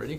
Ready? 0.00 0.18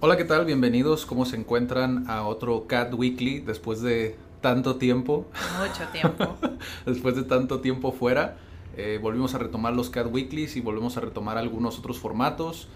Hola, 0.00 0.16
¿qué 0.16 0.24
tal? 0.24 0.46
Bienvenidos. 0.46 1.04
¿Cómo 1.04 1.26
se 1.26 1.36
encuentran 1.36 2.08
a 2.08 2.26
otro 2.26 2.66
Cat 2.66 2.94
Weekly 2.94 3.40
después 3.40 3.82
de 3.82 4.16
tanto 4.40 4.76
tiempo? 4.76 5.26
Mucho 5.58 5.86
tiempo. 5.92 6.36
después 6.86 7.16
de 7.16 7.22
tanto 7.24 7.60
tiempo 7.60 7.92
fuera. 7.92 8.38
Eh, 8.78 8.98
volvimos 9.02 9.34
a 9.34 9.38
retomar 9.38 9.74
los 9.74 9.90
Cat 9.90 10.06
Weeklies 10.10 10.56
y 10.56 10.62
volvemos 10.62 10.96
a 10.96 11.02
retomar 11.02 11.36
algunos 11.36 11.78
otros 11.78 11.98
formatos. 11.98 12.66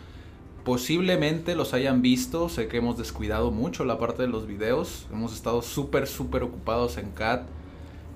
Posiblemente 0.66 1.54
los 1.54 1.72
hayan 1.72 2.02
visto, 2.02 2.50
sé 2.50 2.68
que 2.68 2.76
hemos 2.76 2.98
descuidado 2.98 3.50
mucho 3.50 3.86
la 3.86 3.98
parte 3.98 4.20
de 4.20 4.28
los 4.28 4.46
videos, 4.46 5.06
hemos 5.10 5.32
estado 5.32 5.62
súper, 5.62 6.06
súper 6.06 6.42
ocupados 6.42 6.98
en 6.98 7.10
Cat. 7.12 7.46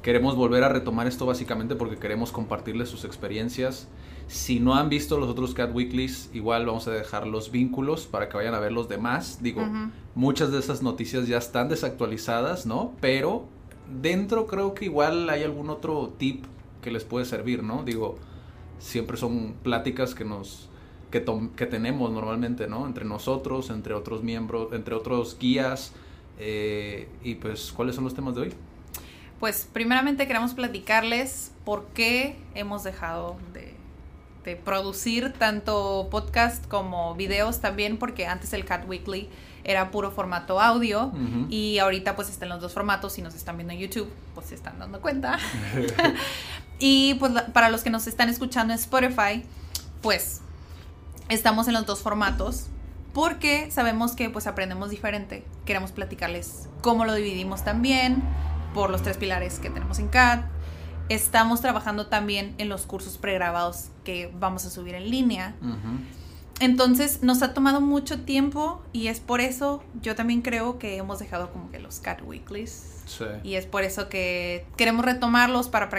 Queremos 0.02 0.34
volver 0.34 0.64
a 0.64 0.68
retomar 0.68 1.06
esto 1.06 1.26
básicamente 1.26 1.76
porque 1.76 1.96
queremos 1.96 2.32
compartirles 2.32 2.88
sus 2.88 3.04
experiencias. 3.04 3.88
Si 4.26 4.58
no 4.58 4.74
han 4.74 4.88
visto 4.88 5.16
los 5.16 5.28
otros 5.28 5.54
Cat 5.54 5.72
Weeklies, 5.72 6.30
igual 6.34 6.66
vamos 6.66 6.88
a 6.88 6.90
dejar 6.90 7.26
los 7.28 7.52
vínculos 7.52 8.06
para 8.06 8.28
que 8.28 8.36
vayan 8.36 8.54
a 8.54 8.60
ver 8.60 8.72
los 8.72 8.88
demás. 8.88 9.38
Digo, 9.42 9.62
muchas 10.16 10.50
de 10.50 10.58
esas 10.58 10.82
noticias 10.82 11.28
ya 11.28 11.38
están 11.38 11.68
desactualizadas, 11.68 12.66
¿no? 12.66 12.94
Pero 13.00 13.44
dentro 14.00 14.48
creo 14.48 14.74
que 14.74 14.86
igual 14.86 15.30
hay 15.30 15.44
algún 15.44 15.70
otro 15.70 16.14
tip 16.18 16.46
que 16.80 16.90
les 16.90 17.04
puede 17.04 17.24
servir, 17.24 17.62
¿no? 17.62 17.84
Digo, 17.84 18.16
siempre 18.80 19.16
son 19.16 19.54
pláticas 19.62 20.16
que 20.16 20.24
nos 20.24 20.68
que, 21.12 21.24
que 21.54 21.66
tenemos 21.66 22.10
normalmente, 22.10 22.66
¿no? 22.66 22.86
Entre 22.86 23.04
nosotros, 23.04 23.70
entre 23.70 23.94
otros 23.94 24.24
miembros, 24.24 24.72
entre 24.72 24.96
otros 24.96 25.36
guías. 25.38 25.92
Eh, 26.38 27.06
y 27.22 27.36
pues, 27.36 27.70
¿cuáles 27.70 27.94
son 27.94 28.02
los 28.02 28.14
temas 28.14 28.34
de 28.34 28.40
hoy? 28.40 28.52
Pues 29.42 29.66
primeramente 29.72 30.28
queremos 30.28 30.54
platicarles 30.54 31.50
por 31.64 31.86
qué 31.86 32.38
hemos 32.54 32.84
dejado 32.84 33.38
de, 33.52 33.74
de 34.44 34.54
producir 34.54 35.32
tanto 35.32 36.06
podcast 36.12 36.64
como 36.68 37.16
videos 37.16 37.60
también, 37.60 37.98
porque 37.98 38.28
antes 38.28 38.52
el 38.52 38.64
Cat 38.64 38.88
Weekly 38.88 39.28
era 39.64 39.90
puro 39.90 40.12
formato 40.12 40.60
audio 40.60 41.10
y 41.50 41.80
ahorita 41.80 42.14
pues 42.14 42.30
están 42.30 42.50
los 42.50 42.60
dos 42.60 42.72
formatos, 42.72 43.14
si 43.14 43.22
nos 43.22 43.34
están 43.34 43.56
viendo 43.56 43.72
en 43.72 43.80
YouTube, 43.80 44.08
pues 44.32 44.46
se 44.46 44.54
están 44.54 44.78
dando 44.78 45.00
cuenta. 45.00 45.40
y 46.78 47.14
pues 47.14 47.32
para 47.52 47.68
los 47.68 47.82
que 47.82 47.90
nos 47.90 48.06
están 48.06 48.28
escuchando 48.28 48.72
en 48.72 48.78
Spotify, 48.78 49.42
pues 50.02 50.40
estamos 51.30 51.66
en 51.66 51.74
los 51.74 51.84
dos 51.84 52.00
formatos 52.00 52.68
porque 53.12 53.72
sabemos 53.72 54.12
que 54.12 54.30
pues 54.30 54.46
aprendemos 54.46 54.90
diferente. 54.90 55.44
Queremos 55.64 55.90
platicarles 55.90 56.68
cómo 56.80 57.04
lo 57.04 57.14
dividimos 57.14 57.64
también 57.64 58.22
por 58.74 58.90
los 58.90 59.02
tres 59.02 59.16
pilares 59.16 59.58
que 59.58 59.70
tenemos 59.70 59.98
en 59.98 60.08
CAD. 60.08 60.40
Estamos 61.08 61.60
trabajando 61.60 62.06
también 62.06 62.54
en 62.58 62.68
los 62.68 62.86
cursos 62.86 63.18
pregrabados 63.18 63.90
que 64.04 64.32
vamos 64.38 64.64
a 64.64 64.70
subir 64.70 64.94
en 64.94 65.10
línea. 65.10 65.54
Entonces 66.60 67.22
nos 67.22 67.42
ha 67.42 67.54
tomado 67.54 67.80
mucho 67.80 68.20
tiempo 68.20 68.82
y 68.92 69.08
es 69.08 69.20
por 69.20 69.40
eso 69.40 69.82
yo 70.00 70.14
también 70.14 70.42
creo 70.42 70.78
que 70.78 70.96
hemos 70.96 71.18
dejado 71.18 71.50
como 71.50 71.70
que 71.70 71.80
los 71.80 71.98
Cat 71.98 72.22
Weeklies. 72.22 73.02
Sí. 73.04 73.24
Y 73.42 73.54
es 73.56 73.66
por 73.66 73.82
eso 73.82 74.08
que 74.08 74.64
queremos 74.76 75.04
retomarlos 75.04 75.68
para 75.68 75.90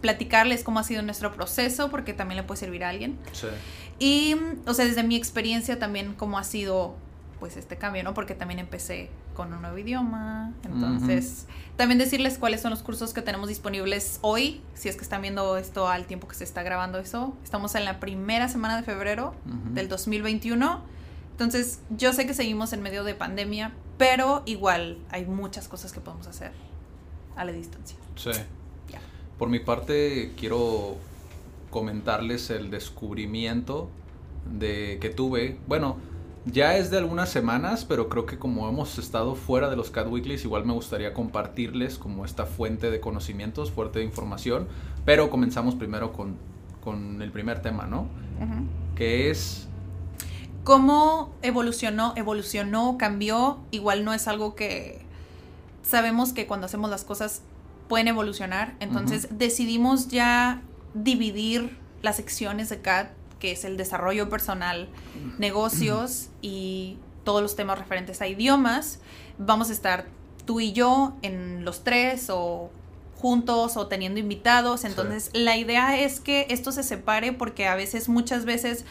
platicarles 0.00 0.64
cómo 0.64 0.78
ha 0.78 0.84
sido 0.84 1.02
nuestro 1.02 1.32
proceso 1.34 1.90
porque 1.90 2.14
también 2.14 2.36
le 2.36 2.42
puede 2.44 2.60
servir 2.60 2.84
a 2.84 2.88
alguien. 2.88 3.18
Sí. 3.32 3.48
Y, 3.98 4.36
o 4.66 4.74
sea, 4.74 4.84
desde 4.86 5.02
mi 5.02 5.16
experiencia 5.16 5.78
también 5.78 6.14
cómo 6.14 6.38
ha 6.38 6.44
sido 6.44 6.96
pues 7.38 7.56
este 7.56 7.76
cambio, 7.76 8.02
¿no? 8.02 8.14
Porque 8.14 8.34
también 8.34 8.58
empecé 8.58 9.10
con 9.34 9.52
un 9.52 9.60
nuevo 9.60 9.76
idioma. 9.78 10.52
Entonces, 10.64 11.46
también 11.76 11.98
decirles 11.98 12.38
cuáles 12.38 12.60
son 12.60 12.70
los 12.70 12.82
cursos 12.82 13.12
que 13.12 13.22
tenemos 13.22 13.48
disponibles 13.48 14.18
hoy, 14.22 14.62
si 14.74 14.88
es 14.88 14.96
que 14.96 15.02
están 15.02 15.22
viendo 15.22 15.56
esto 15.56 15.88
al 15.88 16.06
tiempo 16.06 16.28
que 16.28 16.34
se 16.34 16.44
está 16.44 16.62
grabando 16.62 16.98
eso. 16.98 17.36
Estamos 17.44 17.74
en 17.74 17.84
la 17.84 18.00
primera 18.00 18.48
semana 18.48 18.76
de 18.76 18.82
febrero 18.82 19.34
del 19.72 19.88
2021. 19.88 20.80
Entonces, 21.32 21.80
yo 21.90 22.12
sé 22.12 22.26
que 22.26 22.32
seguimos 22.32 22.72
en 22.72 22.82
medio 22.82 23.04
de 23.04 23.14
pandemia, 23.14 23.72
pero 23.98 24.42
igual 24.46 24.98
hay 25.10 25.26
muchas 25.26 25.68
cosas 25.68 25.92
que 25.92 26.00
podemos 26.00 26.26
hacer 26.26 26.52
a 27.36 27.44
la 27.44 27.52
distancia. 27.52 27.96
Sí. 28.16 28.30
Por 29.38 29.50
mi 29.50 29.58
parte, 29.58 30.32
quiero 30.38 30.96
comentarles 31.68 32.48
el 32.48 32.70
descubrimiento 32.70 33.90
de 34.50 34.96
que 34.98 35.10
tuve. 35.10 35.58
Bueno, 35.66 35.98
ya 36.46 36.76
es 36.76 36.90
de 36.90 36.98
algunas 36.98 37.28
semanas, 37.28 37.84
pero 37.84 38.08
creo 38.08 38.24
que 38.24 38.38
como 38.38 38.68
hemos 38.68 38.98
estado 38.98 39.34
fuera 39.34 39.68
de 39.68 39.76
los 39.76 39.90
Cat 39.90 40.06
Weeklies, 40.08 40.44
igual 40.44 40.64
me 40.64 40.72
gustaría 40.72 41.12
compartirles 41.12 41.98
como 41.98 42.24
esta 42.24 42.46
fuente 42.46 42.90
de 42.90 43.00
conocimientos, 43.00 43.72
fuente 43.72 43.98
de 43.98 44.04
información. 44.04 44.68
Pero 45.04 45.28
comenzamos 45.28 45.74
primero 45.74 46.12
con, 46.12 46.36
con 46.82 47.20
el 47.20 47.32
primer 47.32 47.62
tema, 47.62 47.86
¿no? 47.86 48.06
Que 48.94 49.30
es... 49.30 49.66
¿Cómo 50.62 51.34
evolucionó? 51.42 52.12
Evolucionó, 52.16 52.96
cambió. 52.96 53.58
Igual 53.72 54.04
no 54.04 54.14
es 54.14 54.28
algo 54.28 54.54
que 54.54 55.04
sabemos 55.82 56.32
que 56.32 56.46
cuando 56.46 56.66
hacemos 56.66 56.90
las 56.90 57.04
cosas 57.04 57.42
pueden 57.88 58.08
evolucionar. 58.08 58.74
Entonces 58.78 59.28
decidimos 59.30 60.08
ya 60.08 60.62
dividir 60.94 61.76
las 62.02 62.16
secciones 62.16 62.68
de 62.68 62.80
CAD 62.80 63.08
que 63.38 63.52
es 63.52 63.64
el 63.64 63.76
desarrollo 63.76 64.28
personal, 64.28 64.88
negocios 65.38 66.28
y 66.42 66.98
todos 67.24 67.42
los 67.42 67.56
temas 67.56 67.78
referentes 67.78 68.22
a 68.22 68.28
idiomas. 68.28 69.00
Vamos 69.38 69.70
a 69.70 69.72
estar 69.72 70.06
tú 70.46 70.60
y 70.60 70.72
yo 70.72 71.14
en 71.22 71.64
los 71.64 71.84
tres 71.84 72.30
o 72.30 72.70
juntos 73.16 73.76
o 73.76 73.86
teniendo 73.88 74.20
invitados. 74.20 74.84
Entonces, 74.84 75.30
la 75.32 75.56
idea 75.56 75.98
es 75.98 76.20
que 76.20 76.46
esto 76.50 76.72
se 76.72 76.82
separe 76.82 77.32
porque 77.32 77.66
a 77.66 77.74
veces, 77.74 78.08
muchas 78.08 78.44
veces, 78.44 78.84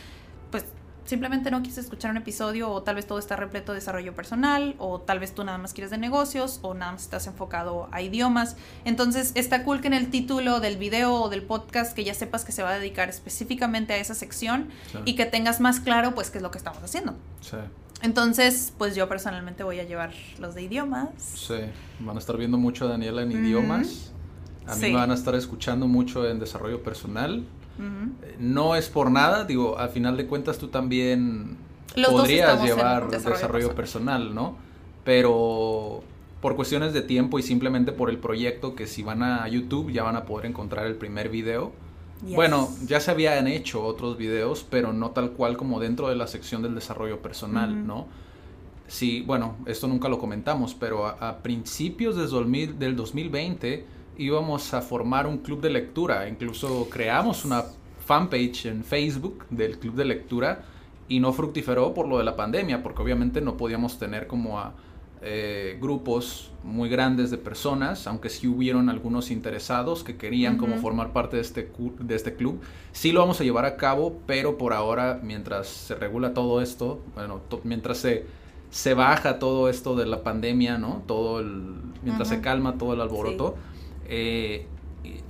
pues 0.52 0.66
simplemente 1.06 1.52
no 1.52 1.60
quieres 1.60 1.78
escuchar 1.78 2.12
un 2.12 2.18
episodio 2.18 2.70
o 2.70 2.84
tal 2.84 2.96
vez 2.96 3.08
todo 3.08 3.20
está 3.20 3.36
repleto 3.36 3.72
de 3.72 3.80
desarrollo 3.80 4.14
personal 4.14 4.76
o 4.78 5.00
tal 5.00 5.20
vez 5.20 5.34
tú 5.34 5.44
nada 5.44 5.58
más 5.58 5.74
quieres 5.74 5.92
de 5.92 5.98
negocios 5.98 6.60
o 6.62 6.74
nada 6.74 6.92
más 6.94 7.04
estás 7.04 7.28
enfocado 7.28 7.88
a 7.92 8.02
idiomas. 8.02 8.58
Entonces 8.84 9.32
está 9.36 9.64
cool 9.64 9.82
que 9.82 9.88
en 9.88 9.94
el 9.94 10.10
título 10.10 10.60
del 10.60 10.78
video 10.78 11.14
o 11.14 11.30
del 11.30 11.44
podcast 11.44 11.96
que 11.96 12.04
ya 12.04 12.14
sepas 12.14 12.44
que 12.44 12.52
se 12.52 12.64
va 12.64 12.72
a 12.72 12.80
dedicar 12.80 13.10
específicamente 13.10 13.94
a 13.94 13.98
esa 13.98 14.16
sección 14.16 14.70
y 15.06 15.16
que 15.16 15.26
tengas 15.26 15.60
más 15.60 15.80
claro 15.80 16.16
pues 16.16 16.32
qué 16.32 16.40
es 16.40 16.42
lo 16.42 16.52
que 16.52 16.58
estamos 16.58 16.84
haciendo. 16.84 17.16
Sí. 17.42 17.58
Entonces, 18.02 18.74
pues 18.78 18.96
yo 18.96 19.08
personalmente 19.08 19.64
voy 19.64 19.80
a 19.80 19.84
llevar 19.84 20.14
los 20.40 20.54
de 20.54 20.64
idiomas. 20.64 21.10
Sí, 21.18 21.56
van 22.00 22.18
a 22.18 22.20
estar 22.20 22.38
viendo 22.38 22.58
mucho 22.58 22.86
a 22.86 22.90
Daniela 22.90 23.22
en 23.22 23.32
idiomas. 23.32 24.12
A 24.68 24.76
mí 24.76 24.82
me 24.82 24.94
van 24.94 25.12
a 25.12 25.14
estar 25.14 25.36
escuchando 25.36 25.88
mucho 25.88 26.28
en 26.28 26.40
desarrollo 26.40 26.84
personal. 26.84 27.46
No 28.40 28.76
es 28.76 28.90
por 28.90 29.12
nada, 29.12 29.46
digo, 29.46 29.78
al 29.78 29.90
final 29.90 30.18
de 30.18 30.28
cuentas 30.28 30.58
tú 30.58 30.68
también 30.68 31.58
podrías 32.10 32.64
llevar 32.64 33.10
desarrollo, 33.10 33.76
personal. 33.76 34.34
¿no? 34.34 34.58
Pero 35.04 36.04
por 36.42 36.56
cuestiones 36.56 36.94
de 36.94 37.02
tiempo 37.02 37.40
y 37.40 37.44
simplemente 37.44 37.92
por 37.92 38.10
el 38.10 38.18
proyecto 38.18 38.76
que 38.76 38.88
si 38.88 39.04
van 39.04 39.24
a 39.24 39.48
YouTube 39.48 39.92
ya 39.92 40.04
van 40.04 40.16
a 40.16 40.26
poder 40.26 40.46
encontrar 40.46 40.86
el 40.86 40.96
primer 40.96 41.30
video. 41.30 41.72
Bueno, 42.22 42.70
ya 42.86 43.00
se 43.00 43.12
habían 43.12 43.48
hecho 43.48 43.84
otros 43.84 44.18
videos, 44.18 44.66
pero 44.68 44.94
no 44.94 45.12
tal 45.12 45.32
cual 45.32 45.58
como 45.58 45.80
dentro 45.80 46.08
de 46.08 46.16
la 46.16 46.28
sección 46.28 46.62
del 46.62 46.74
desarrollo 46.74 47.22
personal, 47.22 47.86
¿no? 47.86 48.08
Sí, 48.88 49.24
bueno, 49.26 49.56
esto 49.66 49.88
nunca 49.88 50.10
lo 50.10 50.18
comentamos, 50.20 50.76
pero 50.76 51.08
a, 51.08 51.38
principios 51.40 52.16
del, 52.16 52.80
del 52.80 52.96
2020 52.96 53.86
íbamos 54.18 54.74
a 54.74 54.82
formar 54.82 55.28
un 55.28 55.40
club 55.40 55.62
de 55.62 55.70
lectura. 55.70 56.28
Incluso 56.28 56.88
creamos 56.90 57.46
una 57.46 57.64
fanpage 58.06 58.68
en 58.68 58.84
Facebook 58.84 59.46
del 59.50 59.80
club 59.80 59.96
de 59.96 60.06
lectura 60.06 60.64
y 61.08 61.20
no 61.20 61.34
fructiferó 61.34 61.94
por 61.94 62.08
lo 62.08 62.18
de 62.18 62.24
la 62.24 62.36
pandemia, 62.36 62.82
porque 62.84 63.02
obviamente 63.02 63.42
no 63.42 63.58
podíamos 63.58 64.00
tener 64.00 64.28
como 64.28 64.60
a 64.60 64.74
eh, 65.22 65.78
grupos 65.82 66.52
muy 66.64 66.90
grandes 66.90 67.32
de 67.32 67.38
personas, 67.38 68.06
aunque 68.08 68.30
sí 68.30 68.48
hubieron 68.48 68.90
algunos 68.90 69.32
interesados 69.32 70.04
que 70.04 70.18
querían 70.18 70.58
como 70.58 70.78
formar 70.78 71.14
parte 71.14 71.38
de 71.38 71.42
este, 71.42 71.72
de 72.00 72.16
este 72.16 72.36
club. 72.36 72.62
Sí 72.92 73.12
lo 73.12 73.22
vamos 73.22 73.40
a 73.42 73.44
llevar 73.44 73.66
a 73.66 73.78
cabo, 73.78 74.20
pero 74.26 74.58
por 74.58 74.74
ahora, 74.74 75.20
mientras 75.24 75.68
se 75.68 75.96
regula 75.96 76.34
todo 76.34 76.62
esto, 76.62 77.02
bueno, 77.16 77.42
mientras 77.64 78.00
se 78.00 78.26
se 78.76 78.94
baja 78.94 79.40
todo 79.40 79.70
esto 79.70 79.96
de 79.96 80.06
la 80.06 80.22
pandemia, 80.22 80.78
¿no? 80.78 81.02
Todo 81.08 81.40
el, 81.40 81.76
mientras 82.04 82.28
se 82.28 82.42
calma 82.42 82.78
todo 82.78 82.94
el 82.94 83.00
alboroto, 83.00 83.56
eh, 84.08 84.68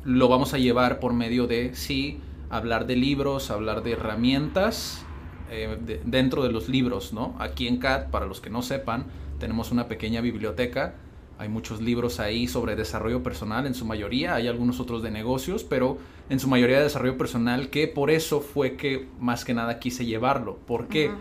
lo 0.04 0.28
vamos 0.28 0.54
a 0.54 0.58
llevar 0.58 1.00
por 1.00 1.14
medio 1.14 1.48
de, 1.48 1.76
sí, 1.76 2.20
hablar 2.50 2.88
de 2.88 2.96
libros, 2.96 3.52
hablar 3.52 3.84
de 3.84 3.94
herramientas 3.94 5.06
eh, 5.52 6.02
dentro 6.06 6.44
de 6.44 6.52
los 6.52 6.70
libros, 6.70 7.14
¿no? 7.14 7.36
Aquí 7.40 7.68
en 7.68 7.78
CAT, 7.78 8.10
para 8.10 8.26
los 8.26 8.42
que 8.42 8.50
no 8.50 8.62
sepan, 8.62 9.06
tenemos 9.40 9.72
una 9.72 9.88
pequeña 9.88 10.22
biblioteca. 10.22 10.96
Hay 11.38 11.50
muchos 11.50 11.82
libros 11.82 12.20
ahí 12.20 12.48
sobre 12.48 12.76
desarrollo 12.76 13.22
personal, 13.22 13.66
en 13.68 13.74
su 13.74 13.86
mayoría, 13.86 14.36
hay 14.36 14.48
algunos 14.48 14.80
otros 14.80 15.04
de 15.04 15.12
negocios, 15.12 15.66
pero 15.66 15.98
en 16.30 16.40
su 16.40 16.48
mayoría 16.48 16.78
de 16.78 16.84
desarrollo 16.84 17.18
personal, 17.18 17.70
que 17.70 17.88
por 17.90 18.10
eso 18.10 18.40
fue 18.40 18.78
que 18.78 19.10
más 19.20 19.44
que 19.44 19.54
nada 19.54 19.80
quise 19.80 20.06
llevarlo. 20.06 20.58
porque 20.66 21.12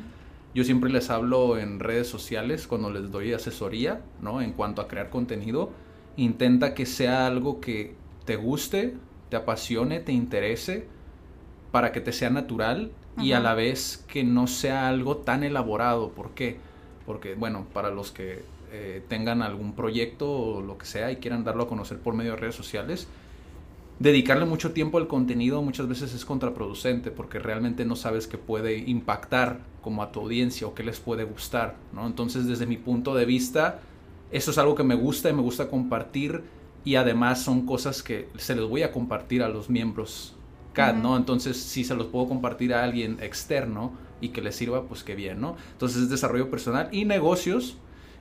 Yo 0.54 0.62
siempre 0.62 0.88
les 0.88 1.10
hablo 1.10 1.58
en 1.58 1.80
redes 1.80 2.06
sociales 2.06 2.68
cuando 2.68 2.90
les 2.90 3.10
doy 3.10 3.32
asesoría, 3.32 4.02
¿no? 4.22 4.40
En 4.40 4.52
cuanto 4.52 4.80
a 4.82 4.86
crear 4.86 5.10
contenido, 5.10 5.72
intenta 6.16 6.74
que 6.74 6.86
sea 6.86 7.26
algo 7.26 7.60
que 7.60 7.94
te 8.24 8.36
guste, 8.36 8.94
te 9.28 9.36
apasione, 9.36 10.00
te 10.00 10.12
interese, 10.12 10.86
para 11.72 11.92
que 11.92 12.00
te 12.00 12.12
sea 12.12 12.30
natural 12.30 12.92
y 13.18 13.32
a 13.32 13.40
la 13.40 13.54
vez 13.54 14.04
que 14.08 14.24
no 14.24 14.46
sea 14.46 14.88
algo 14.88 15.18
tan 15.18 15.44
elaborado. 15.44 16.10
¿Por 16.10 16.30
qué? 16.30 16.58
Porque, 17.06 17.34
bueno, 17.34 17.66
para 17.72 17.90
los 17.90 18.10
que 18.10 18.42
eh, 18.72 19.02
tengan 19.08 19.42
algún 19.42 19.74
proyecto 19.74 20.30
o 20.30 20.62
lo 20.62 20.78
que 20.78 20.86
sea 20.86 21.12
y 21.12 21.16
quieran 21.16 21.44
darlo 21.44 21.64
a 21.64 21.68
conocer 21.68 21.98
por 21.98 22.14
medio 22.14 22.32
de 22.32 22.36
redes 22.38 22.54
sociales, 22.54 23.08
dedicarle 23.98 24.44
mucho 24.44 24.72
tiempo 24.72 24.98
al 24.98 25.06
contenido 25.06 25.62
muchas 25.62 25.86
veces 25.88 26.12
es 26.14 26.24
contraproducente 26.24 27.10
porque 27.10 27.38
realmente 27.38 27.84
no 27.84 27.94
sabes 27.94 28.26
qué 28.26 28.38
puede 28.38 28.78
impactar 28.78 29.60
como 29.82 30.02
a 30.02 30.10
tu 30.10 30.20
audiencia 30.20 30.66
o 30.66 30.74
qué 30.74 30.82
les 30.82 30.98
puede 30.98 31.24
gustar, 31.24 31.76
¿no? 31.92 32.06
Entonces, 32.06 32.46
desde 32.46 32.66
mi 32.66 32.76
punto 32.76 33.14
de 33.14 33.26
vista, 33.26 33.80
eso 34.30 34.50
es 34.50 34.58
algo 34.58 34.74
que 34.74 34.84
me 34.84 34.94
gusta 34.94 35.30
y 35.30 35.32
me 35.32 35.42
gusta 35.42 35.68
compartir 35.68 36.42
y 36.84 36.96
además 36.96 37.42
son 37.42 37.66
cosas 37.66 38.02
que 38.02 38.28
se 38.36 38.54
les 38.54 38.64
voy 38.64 38.82
a 38.82 38.92
compartir 38.92 39.42
a 39.42 39.48
los 39.48 39.70
miembros 39.70 40.34
¿no? 40.94 41.16
Entonces, 41.16 41.56
si 41.56 41.84
se 41.84 41.94
los 41.94 42.08
puedo 42.08 42.28
compartir 42.28 42.74
a 42.74 42.82
alguien 42.82 43.18
externo 43.20 43.92
y 44.20 44.30
que 44.30 44.42
les 44.42 44.56
sirva, 44.56 44.84
pues 44.84 45.04
qué 45.04 45.14
bien, 45.14 45.40
¿no? 45.40 45.56
Entonces, 45.72 46.02
es 46.02 46.10
desarrollo 46.10 46.50
personal 46.50 46.88
y 46.92 47.04
negocios 47.04 47.76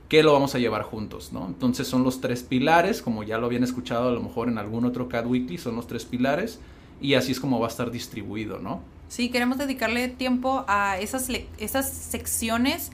que 0.08 0.22
lo 0.22 0.32
vamos 0.32 0.54
a 0.54 0.58
llevar 0.58 0.82
juntos, 0.82 1.32
¿no? 1.32 1.46
Entonces, 1.46 1.88
son 1.88 2.04
los 2.04 2.20
tres 2.20 2.42
pilares, 2.42 3.02
como 3.02 3.22
ya 3.22 3.38
lo 3.38 3.46
habían 3.46 3.64
escuchado 3.64 4.08
a 4.08 4.12
lo 4.12 4.22
mejor 4.22 4.48
en 4.48 4.58
algún 4.58 4.84
otro 4.84 5.08
CAD 5.08 5.26
Weekly, 5.26 5.58
son 5.58 5.76
los 5.76 5.86
tres 5.86 6.04
pilares 6.04 6.60
y 7.00 7.14
así 7.14 7.32
es 7.32 7.40
como 7.40 7.58
va 7.58 7.66
a 7.66 7.70
estar 7.70 7.90
distribuido, 7.90 8.58
¿no? 8.58 8.82
Sí, 9.08 9.30
queremos 9.30 9.58
dedicarle 9.58 10.08
tiempo 10.08 10.64
a 10.68 10.98
esas, 10.98 11.28
esas 11.58 11.90
secciones 11.90 12.90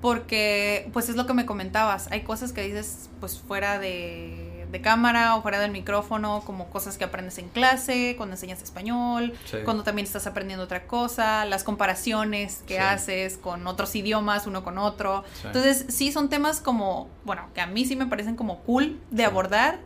porque, 0.00 0.88
pues 0.92 1.08
es 1.08 1.16
lo 1.16 1.26
que 1.26 1.34
me 1.34 1.46
comentabas, 1.46 2.08
hay 2.10 2.22
cosas 2.22 2.52
que 2.52 2.62
dices, 2.62 3.10
pues 3.20 3.38
fuera 3.38 3.78
de 3.78 4.56
de 4.70 4.80
cámara 4.80 5.36
o 5.36 5.42
fuera 5.42 5.58
del 5.60 5.70
micrófono, 5.70 6.42
como 6.44 6.68
cosas 6.70 6.98
que 6.98 7.04
aprendes 7.04 7.38
en 7.38 7.48
clase, 7.48 8.14
cuando 8.16 8.34
enseñas 8.34 8.62
español, 8.62 9.32
cuando 9.64 9.82
también 9.82 10.06
estás 10.06 10.26
aprendiendo 10.26 10.64
otra 10.64 10.86
cosa, 10.86 11.44
las 11.44 11.64
comparaciones 11.64 12.62
que 12.66 12.78
haces 12.78 13.38
con 13.38 13.66
otros 13.66 13.94
idiomas, 13.94 14.46
uno 14.46 14.64
con 14.64 14.78
otro. 14.78 15.24
Entonces, 15.44 15.86
sí 15.88 16.12
son 16.12 16.28
temas 16.28 16.60
como, 16.60 17.08
bueno, 17.24 17.48
que 17.54 17.60
a 17.60 17.66
mí 17.66 17.84
sí 17.84 17.96
me 17.96 18.06
parecen 18.06 18.36
como 18.36 18.60
cool 18.60 19.00
de 19.10 19.24
abordar 19.24 19.78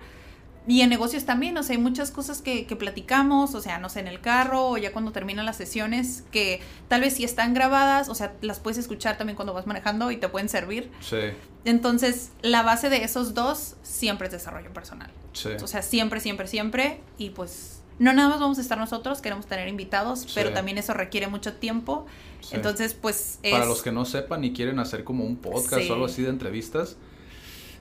y 0.67 0.83
en 0.83 0.91
negocios 0.91 1.25
también, 1.25 1.57
o 1.57 1.63
sea, 1.63 1.75
hay 1.75 1.83
muchas 1.83 2.11
cosas 2.11 2.43
que, 2.43 2.67
que, 2.67 2.77
platicamos, 2.77 3.55
o 3.55 3.61
sea, 3.61 3.79
no 3.79 3.89
sé, 3.89 4.01
en 4.01 4.07
el 4.07 4.21
carro 4.21 4.69
o 4.69 4.77
ya 4.77 4.93
cuando 4.93 5.11
terminan 5.11 5.47
las 5.47 5.57
sesiones, 5.57 6.25
que 6.31 6.61
tal 6.89 7.01
vez 7.01 7.15
si 7.15 7.25
están 7.25 7.55
grabadas, 7.55 8.09
o 8.09 8.15
sea, 8.15 8.35
las 8.43 8.61
puedes 8.61 8.79
escuchar 8.79 9.17
también 9.17 9.37
cuando 9.37 9.55
vas 9.55 9.67
manejando 9.67 10.11
y 10.11 10.19
te 10.19 10.29
pueden 10.29 10.49
servir. 10.49 10.91
Sí. 11.01 11.17
Entonces, 11.65 12.31
la 12.43 12.63
base 12.63 12.91
de 12.91 13.05
esos 13.05 13.33
dos 13.33 13.77
siempre 13.83 14.27
es 14.27 14.33
desarrollo 14.33 14.73
personal. 14.73 15.11
Sí. 15.33 15.51
O 15.63 15.67
sea, 15.67 15.81
siempre, 15.83 16.21
siempre, 16.21 16.47
siempre. 16.47 17.01
Y 17.17 17.31
pues, 17.31 17.81
no 17.99 18.13
nada 18.13 18.29
más 18.29 18.41
vamos 18.41 18.59
a 18.59 18.61
estar 18.61 18.77
nosotros, 18.77 19.23
queremos 19.23 19.47
tener 19.47 19.67
invitados, 19.67 20.27
pero 20.35 20.53
también 20.53 20.77
eso 20.77 20.93
requiere 20.93 21.27
mucho 21.27 21.55
tiempo. 21.55 22.07
Entonces, 22.53 22.93
pues... 22.95 23.39
Para 23.51 23.65
los 23.65 23.83
que 23.83 23.93
no 23.93 24.05
sepan 24.05 24.45
y 24.45 24.53
quieren 24.53 24.79
hacer 24.79 25.05
como 25.05 25.25
un 25.25 25.37
podcast 25.37 25.89
o 25.89 25.95
algo 25.95 26.05
así 26.05 26.23
de 26.23 26.29
entrevistas 26.29 26.97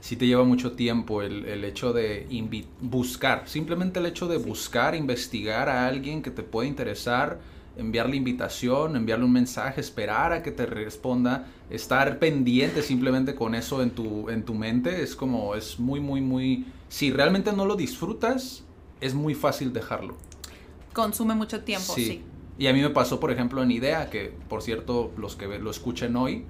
sí 0.00 0.16
te 0.16 0.26
lleva 0.26 0.44
mucho 0.44 0.72
tiempo 0.72 1.22
el, 1.22 1.44
el 1.46 1.64
hecho 1.64 1.92
de 1.92 2.26
buscar, 2.80 3.44
simplemente 3.46 4.00
el 4.00 4.06
hecho 4.06 4.26
de 4.28 4.38
buscar, 4.38 4.94
investigar 4.94 5.68
a 5.68 5.86
alguien 5.86 6.22
que 6.22 6.30
te 6.30 6.42
pueda 6.42 6.68
interesar, 6.68 7.38
enviarle 7.76 8.16
invitación, 8.16 8.96
enviarle 8.96 9.24
un 9.24 9.32
mensaje, 9.32 9.80
esperar 9.80 10.32
a 10.32 10.42
que 10.42 10.50
te 10.50 10.66
responda, 10.66 11.46
estar 11.70 12.18
pendiente 12.18 12.82
simplemente 12.82 13.34
con 13.34 13.54
eso 13.54 13.82
en 13.82 13.90
tu, 13.90 14.28
en 14.28 14.44
tu 14.44 14.54
mente, 14.54 15.02
es 15.02 15.14
como, 15.14 15.54
es 15.54 15.78
muy, 15.78 16.00
muy, 16.00 16.20
muy, 16.20 16.66
si 16.88 17.10
realmente 17.10 17.52
no 17.52 17.64
lo 17.64 17.76
disfrutas, 17.76 18.64
es 19.00 19.14
muy 19.14 19.34
fácil 19.34 19.72
dejarlo. 19.72 20.16
Consume 20.92 21.34
mucho 21.34 21.62
tiempo, 21.62 21.94
sí. 21.94 22.22
Y 22.58 22.66
a 22.66 22.74
mí 22.74 22.82
me 22.82 22.90
pasó, 22.90 23.20
por 23.20 23.30
ejemplo, 23.30 23.62
en 23.62 23.70
Idea, 23.70 24.10
que 24.10 24.34
por 24.48 24.62
cierto, 24.62 25.12
los 25.16 25.34
que 25.34 25.46
lo 25.58 25.70
escuchen 25.70 26.14
hoy, 26.16 26.44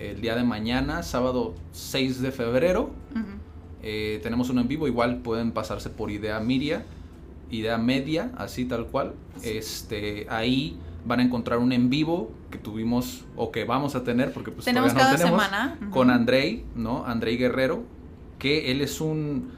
el 0.00 0.20
día 0.20 0.34
de 0.34 0.44
mañana, 0.44 1.02
sábado 1.02 1.54
6 1.72 2.22
de 2.22 2.32
febrero. 2.32 2.90
Eh, 3.82 4.20
tenemos 4.22 4.50
uno 4.50 4.62
en 4.62 4.68
vivo, 4.68 4.86
igual 4.86 5.18
pueden 5.18 5.52
pasarse 5.52 5.90
por 5.90 6.10
Idea 6.10 6.40
Media, 6.40 6.84
Idea 7.50 7.78
Media, 7.78 8.30
así 8.36 8.64
tal 8.64 8.86
cual. 8.86 9.14
Este, 9.42 10.26
ahí 10.30 10.78
van 11.04 11.20
a 11.20 11.22
encontrar 11.22 11.58
un 11.58 11.72
en 11.72 11.90
vivo 11.90 12.30
que 12.50 12.58
tuvimos 12.58 13.24
o 13.36 13.52
que 13.52 13.64
vamos 13.64 13.94
a 13.94 14.04
tener, 14.04 14.32
porque 14.32 14.50
pues 14.50 14.64
tenemos 14.64 14.94
cada 14.94 15.18
semana. 15.18 15.78
Con 15.90 16.10
Andrei, 16.10 16.64
¿no? 16.74 17.04
Andrei 17.04 17.36
Guerrero, 17.36 17.82
que 18.38 18.70
él 18.70 18.80
es 18.80 19.00
un, 19.00 19.50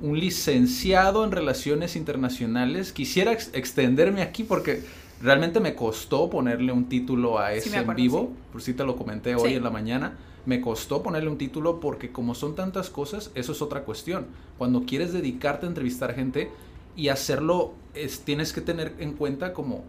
un 0.00 0.18
licenciado 0.18 1.24
en 1.24 1.30
relaciones 1.30 1.96
internacionales. 1.96 2.92
Quisiera 2.92 3.32
extenderme 3.32 4.22
aquí 4.22 4.44
porque 4.44 4.82
Realmente 5.24 5.58
me 5.58 5.74
costó 5.74 6.28
ponerle 6.28 6.70
un 6.70 6.86
título 6.86 7.38
a 7.38 7.54
ese 7.54 7.74
en 7.74 7.94
vivo, 7.94 8.34
por 8.52 8.60
si 8.60 8.74
te 8.74 8.84
lo 8.84 8.94
comenté 8.94 9.34
hoy 9.34 9.54
en 9.54 9.64
la 9.64 9.70
mañana. 9.70 10.18
Me 10.44 10.60
costó 10.60 11.02
ponerle 11.02 11.30
un 11.30 11.38
título 11.38 11.80
porque 11.80 12.12
como 12.12 12.34
son 12.34 12.54
tantas 12.54 12.90
cosas, 12.90 13.30
eso 13.34 13.52
es 13.52 13.62
otra 13.62 13.84
cuestión. 13.84 14.26
Cuando 14.58 14.84
quieres 14.84 15.14
dedicarte 15.14 15.64
a 15.64 15.70
entrevistar 15.70 16.14
gente 16.14 16.50
y 16.94 17.08
hacerlo, 17.08 17.72
es, 17.94 18.20
tienes 18.20 18.52
que 18.52 18.60
tener 18.60 18.96
en 18.98 19.14
cuenta 19.14 19.54
como 19.54 19.84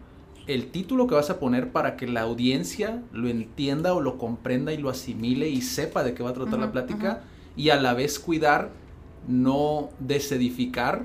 el 0.46 0.68
título 0.68 1.06
que 1.06 1.16
vas 1.16 1.28
a 1.28 1.38
poner 1.38 1.70
para 1.70 1.98
que 1.98 2.06
la 2.06 2.22
audiencia 2.22 3.02
lo 3.12 3.28
entienda 3.28 3.92
o 3.92 4.00
lo 4.00 4.16
comprenda 4.16 4.72
y 4.72 4.78
lo 4.78 4.88
asimile 4.88 5.50
y 5.50 5.60
sepa 5.60 6.02
de 6.02 6.14
qué 6.14 6.22
va 6.22 6.30
a 6.30 6.34
tratar 6.34 6.58
la 6.58 6.72
plática 6.72 7.24
y 7.56 7.68
a 7.68 7.76
la 7.76 7.92
vez 7.92 8.18
cuidar 8.18 8.70
no 9.28 9.90
desedificar 9.98 11.04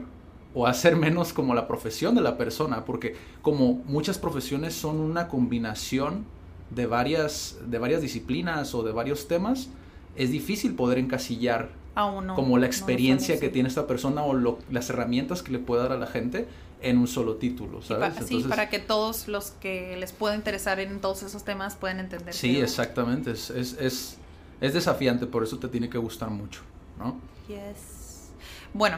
o 0.54 0.68
hacer 0.68 0.96
menos 0.96 1.34
como 1.34 1.54
la 1.54 1.68
profesión 1.68 2.16
de 2.16 2.22
la 2.22 2.38
persona, 2.38 2.86
porque 2.86 3.16
como 3.42 3.82
muchas 3.86 4.18
profesiones 4.18 4.74
son 4.74 5.00
una 5.00 5.28
combinación 5.28 6.26
de 6.70 6.86
varias, 6.86 7.58
de 7.68 7.80
varias 7.80 8.02
disciplinas 8.02 8.74
o 8.76 8.84
de 8.84 8.92
varios 8.92 9.28
temas, 9.28 9.70
es 10.16 10.32
difícil 10.32 10.76
poder 10.76 10.98
encasillar 10.98 11.70
a 11.96 12.06
uno, 12.06 12.36
como 12.36 12.58
la 12.58 12.66
experiencia 12.66 13.40
que 13.40 13.50
tiene 13.50 13.70
esta 13.70 13.88
persona 13.88 14.24
o 14.24 14.58
las 14.70 14.90
herramientas 14.90 15.42
que 15.42 15.52
le 15.52 15.60
puede 15.60 15.84
dar 15.84 15.92
a 15.92 15.98
la 15.98 16.08
gente 16.08 16.48
en 16.82 16.98
un 16.98 17.08
solo 17.08 17.36
título, 17.36 17.82
¿sabes? 17.82 18.14
sí, 18.26 18.44
para 18.50 18.70
que 18.70 18.80
todos 18.80 19.28
los 19.28 19.52
que 19.52 19.96
les 19.98 20.14
pueda 20.14 20.36
interesar 20.36 20.80
en 20.80 21.00
todos 21.00 21.22
esos 21.24 21.44
temas 21.44 21.76
puedan 21.76 22.00
entender. 22.00 22.34
Sí, 22.34 22.60
exactamente, 22.60 23.32
es, 23.32 23.52
es, 23.52 23.78
es, 23.80 24.18
es 24.62 24.74
desafiante, 24.74 25.28
por 25.28 25.44
eso 25.44 25.60
te 25.60 25.68
tiene 25.68 25.90
que 25.90 25.98
gustar 25.98 26.30
mucho, 26.30 26.62
¿no? 26.98 27.20
Yes. 27.48 28.32
Bueno, 28.74 28.98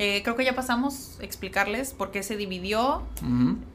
eh, 0.00 0.22
creo 0.22 0.36
que 0.36 0.44
ya 0.44 0.54
pasamos 0.54 1.18
a 1.20 1.24
explicarles 1.24 1.92
por 1.92 2.12
qué 2.12 2.22
se 2.22 2.36
dividió. 2.36 3.02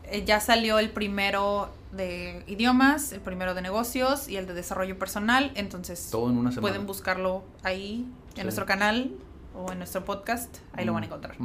Eh, 0.06 0.24
ya 0.26 0.40
salió 0.40 0.80
el 0.80 0.90
primero 0.90 1.70
de 1.92 2.44
idiomas, 2.48 3.12
el 3.12 3.20
primero 3.20 3.54
de 3.54 3.62
negocios 3.62 4.30
y 4.30 4.38
el 4.38 4.48
de 4.48 4.54
desarrollo 4.54 4.98
personal. 4.98 5.52
Entonces, 5.56 6.10
pueden 6.62 6.88
buscarlo 6.88 7.44
ahí 7.62 8.08
en 8.38 8.44
nuestro 8.44 8.66
canal 8.66 9.12
o 9.54 9.74
en 9.74 9.80
nuestro 9.80 10.06
podcast. 10.06 10.60
Ahí 10.72 10.86
lo 10.86 10.94
van 10.94 11.04
a 11.04 11.06
encontrar. 11.08 11.36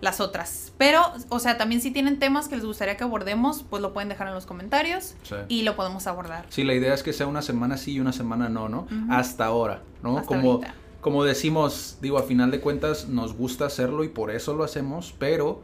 Las 0.00 0.20
otras. 0.20 0.72
Pero, 0.78 1.02
o 1.28 1.40
sea, 1.40 1.58
también 1.58 1.80
si 1.80 1.90
tienen 1.90 2.20
temas 2.20 2.46
que 2.46 2.54
les 2.54 2.64
gustaría 2.64 2.96
que 2.96 3.02
abordemos, 3.02 3.64
pues 3.68 3.82
lo 3.82 3.92
pueden 3.92 4.08
dejar 4.08 4.28
en 4.28 4.34
los 4.34 4.46
comentarios 4.46 5.16
y 5.48 5.62
lo 5.62 5.74
podemos 5.74 6.06
abordar. 6.06 6.46
Sí, 6.50 6.62
la 6.62 6.74
idea 6.74 6.94
es 6.94 7.02
que 7.02 7.12
sea 7.12 7.26
una 7.26 7.42
semana 7.42 7.78
sí 7.78 7.94
y 7.94 8.00
una 8.00 8.12
semana 8.12 8.48
no, 8.48 8.68
¿no? 8.68 8.86
Hasta 9.10 9.46
ahora, 9.46 9.82
¿no? 10.04 10.24
Como 10.24 10.60
como 11.04 11.22
decimos, 11.22 11.98
digo, 12.00 12.16
a 12.16 12.22
final 12.22 12.50
de 12.50 12.60
cuentas 12.60 13.10
nos 13.10 13.34
gusta 13.36 13.66
hacerlo 13.66 14.04
y 14.04 14.08
por 14.08 14.30
eso 14.30 14.54
lo 14.54 14.64
hacemos, 14.64 15.14
pero 15.18 15.60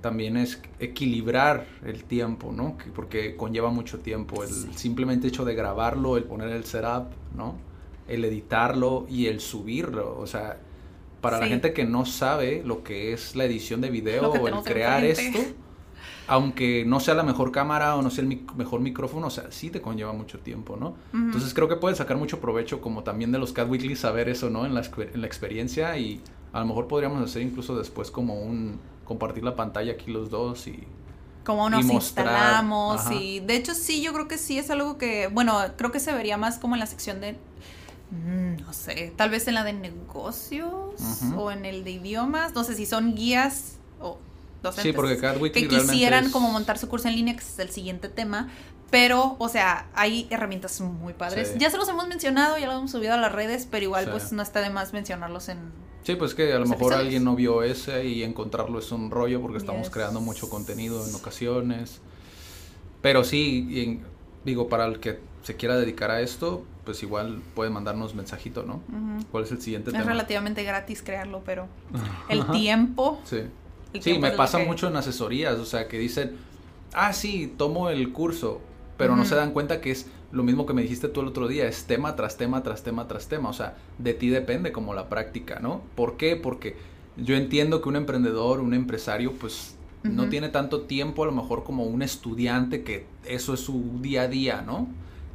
también 0.00 0.36
es 0.36 0.62
equilibrar 0.78 1.66
el 1.84 2.04
tiempo, 2.04 2.52
¿no? 2.52 2.78
Porque 2.94 3.34
conlleva 3.34 3.70
mucho 3.70 3.98
tiempo. 3.98 4.44
El 4.44 4.72
simplemente 4.78 5.26
hecho 5.26 5.44
de 5.44 5.56
grabarlo, 5.56 6.16
el 6.16 6.22
poner 6.22 6.50
el 6.50 6.64
setup, 6.64 7.06
¿no? 7.36 7.56
El 8.06 8.24
editarlo 8.24 9.04
y 9.10 9.26
el 9.26 9.40
subirlo. 9.40 10.16
O 10.16 10.28
sea, 10.28 10.60
para 11.20 11.40
la 11.40 11.48
gente 11.48 11.72
que 11.72 11.84
no 11.84 12.06
sabe 12.06 12.62
lo 12.64 12.84
que 12.84 13.12
es 13.12 13.34
la 13.34 13.46
edición 13.46 13.80
de 13.80 13.90
video 13.90 14.30
o 14.30 14.46
el 14.46 14.54
crear 14.62 15.04
esto, 15.04 15.40
aunque 16.26 16.84
no 16.86 17.00
sea 17.00 17.14
la 17.14 17.22
mejor 17.22 17.52
cámara 17.52 17.96
o 17.96 18.02
no 18.02 18.10
sea 18.10 18.24
el 18.24 18.44
mejor 18.56 18.80
micrófono, 18.80 19.26
o 19.26 19.30
sea, 19.30 19.50
sí 19.50 19.70
te 19.70 19.80
conlleva 19.80 20.12
mucho 20.12 20.38
tiempo, 20.38 20.76
¿no? 20.76 20.94
Entonces 21.12 21.52
creo 21.54 21.68
que 21.68 21.76
puedes 21.76 21.98
sacar 21.98 22.16
mucho 22.16 22.40
provecho 22.40 22.80
como 22.80 23.02
también 23.02 23.32
de 23.32 23.38
los 23.38 23.52
Cat 23.52 23.68
Weekly 23.68 23.96
saber 23.96 24.28
eso, 24.28 24.50
¿no? 24.50 24.66
En 24.66 24.74
la, 24.74 24.82
en 24.82 25.20
la 25.20 25.26
experiencia 25.26 25.96
y 25.96 26.20
a 26.52 26.60
lo 26.60 26.66
mejor 26.66 26.86
podríamos 26.86 27.22
hacer 27.22 27.42
incluso 27.42 27.76
después 27.76 28.10
como 28.10 28.40
un 28.40 28.78
compartir 29.04 29.42
la 29.42 29.56
pantalla 29.56 29.92
aquí 29.92 30.10
los 30.10 30.30
dos 30.30 30.66
y 30.68 30.86
cómo 31.44 31.68
nos 31.68 31.84
instalamos 31.84 33.10
y 33.10 33.40
de 33.40 33.56
hecho 33.56 33.74
sí, 33.74 34.00
yo 34.00 34.12
creo 34.12 34.28
que 34.28 34.38
sí 34.38 34.58
es 34.58 34.70
algo 34.70 34.96
que, 34.96 35.26
bueno, 35.26 35.58
creo 35.76 35.90
que 35.90 36.00
se 36.00 36.12
vería 36.12 36.36
más 36.36 36.58
como 36.58 36.76
en 36.76 36.80
la 36.80 36.86
sección 36.86 37.20
de 37.20 37.36
mm, 38.12 38.62
no 38.64 38.72
sé, 38.72 39.12
tal 39.16 39.30
vez 39.30 39.48
en 39.48 39.54
la 39.54 39.64
de 39.64 39.72
negocios 39.72 40.94
o 41.36 41.50
en 41.50 41.64
el 41.64 41.82
de 41.84 41.90
idiomas, 41.92 42.54
no 42.54 42.62
sé 42.62 42.76
si 42.76 42.86
son 42.86 43.14
guías 43.14 43.78
o 44.00 44.18
Sí, 44.70 44.92
porque 44.92 45.18
que 45.52 45.68
quisieran 45.68 46.30
como 46.30 46.50
montar 46.50 46.78
su 46.78 46.88
curso 46.88 47.08
en 47.08 47.16
línea, 47.16 47.34
que 47.34 47.40
es 47.40 47.58
el 47.58 47.70
siguiente 47.70 48.08
tema. 48.08 48.48
Pero, 48.90 49.36
o 49.38 49.48
sea, 49.48 49.88
hay 49.94 50.26
herramientas 50.30 50.78
muy 50.82 51.14
padres. 51.14 51.54
Ya 51.58 51.70
se 51.70 51.78
los 51.78 51.88
hemos 51.88 52.06
mencionado, 52.08 52.58
ya 52.58 52.66
los 52.66 52.76
hemos 52.76 52.90
subido 52.90 53.14
a 53.14 53.16
las 53.16 53.32
redes, 53.32 53.66
pero 53.68 53.84
igual 53.84 54.08
pues 54.10 54.32
no 54.32 54.42
está 54.42 54.60
de 54.60 54.68
más 54.68 54.92
mencionarlos 54.92 55.48
en... 55.48 55.72
Sí, 56.02 56.14
pues 56.16 56.34
que 56.34 56.52
a 56.52 56.58
lo 56.58 56.66
mejor 56.66 56.92
alguien 56.92 57.24
no 57.24 57.34
vio 57.34 57.62
ese 57.62 58.04
y 58.04 58.22
encontrarlo 58.22 58.78
es 58.78 58.92
un 58.92 59.10
rollo 59.10 59.40
porque 59.40 59.56
estamos 59.56 59.88
creando 59.88 60.20
mucho 60.20 60.50
contenido 60.50 61.06
en 61.06 61.14
ocasiones. 61.14 62.00
Pero 63.00 63.24
sí, 63.24 64.02
digo, 64.44 64.68
para 64.68 64.84
el 64.84 65.00
que 65.00 65.20
se 65.42 65.56
quiera 65.56 65.76
dedicar 65.76 66.10
a 66.10 66.20
esto, 66.20 66.62
pues 66.84 67.02
igual 67.02 67.40
puede 67.54 67.70
mandarnos 67.70 68.14
mensajito, 68.14 68.62
¿no? 68.64 68.82
¿Cuál 69.30 69.44
es 69.44 69.52
el 69.52 69.62
siguiente 69.62 69.90
tema? 69.90 70.02
Es 70.02 70.06
relativamente 70.06 70.64
gratis 70.64 71.02
crearlo, 71.02 71.40
pero 71.46 71.66
el 72.28 72.46
tiempo... 72.48 73.22
Sí 73.24 73.44
Sí, 74.00 74.18
me 74.18 74.32
pasa 74.32 74.58
mucho 74.58 74.88
en 74.88 74.96
asesorías, 74.96 75.58
o 75.58 75.66
sea, 75.66 75.88
que 75.88 75.98
dicen, 75.98 76.36
ah, 76.92 77.12
sí, 77.12 77.52
tomo 77.56 77.90
el 77.90 78.12
curso, 78.12 78.60
pero 78.96 79.16
no 79.16 79.24
se 79.24 79.34
dan 79.34 79.52
cuenta 79.52 79.80
que 79.80 79.90
es 79.90 80.06
lo 80.30 80.42
mismo 80.42 80.64
que 80.64 80.72
me 80.72 80.82
dijiste 80.82 81.08
tú 81.08 81.20
el 81.20 81.28
otro 81.28 81.46
día, 81.46 81.66
es 81.66 81.84
tema 81.84 82.16
tras 82.16 82.36
tema, 82.36 82.62
tras 82.62 82.82
tema, 82.82 83.06
tras 83.06 83.28
tema, 83.28 83.50
o 83.50 83.52
sea, 83.52 83.76
de 83.98 84.14
ti 84.14 84.28
depende 84.28 84.72
como 84.72 84.94
la 84.94 85.08
práctica, 85.08 85.60
¿no? 85.60 85.82
¿Por 85.94 86.16
qué? 86.16 86.36
Porque 86.36 86.76
yo 87.16 87.36
entiendo 87.36 87.82
que 87.82 87.88
un 87.88 87.96
emprendedor, 87.96 88.60
un 88.60 88.72
empresario, 88.72 89.32
pues 89.32 89.76
no 90.02 90.28
tiene 90.28 90.48
tanto 90.48 90.82
tiempo 90.82 91.22
a 91.22 91.26
lo 91.26 91.32
mejor 91.32 91.62
como 91.62 91.84
un 91.84 92.02
estudiante 92.02 92.82
que 92.82 93.06
eso 93.24 93.54
es 93.54 93.60
su 93.60 94.00
día 94.00 94.22
a 94.22 94.28
día, 94.28 94.62
¿no? 94.66 94.88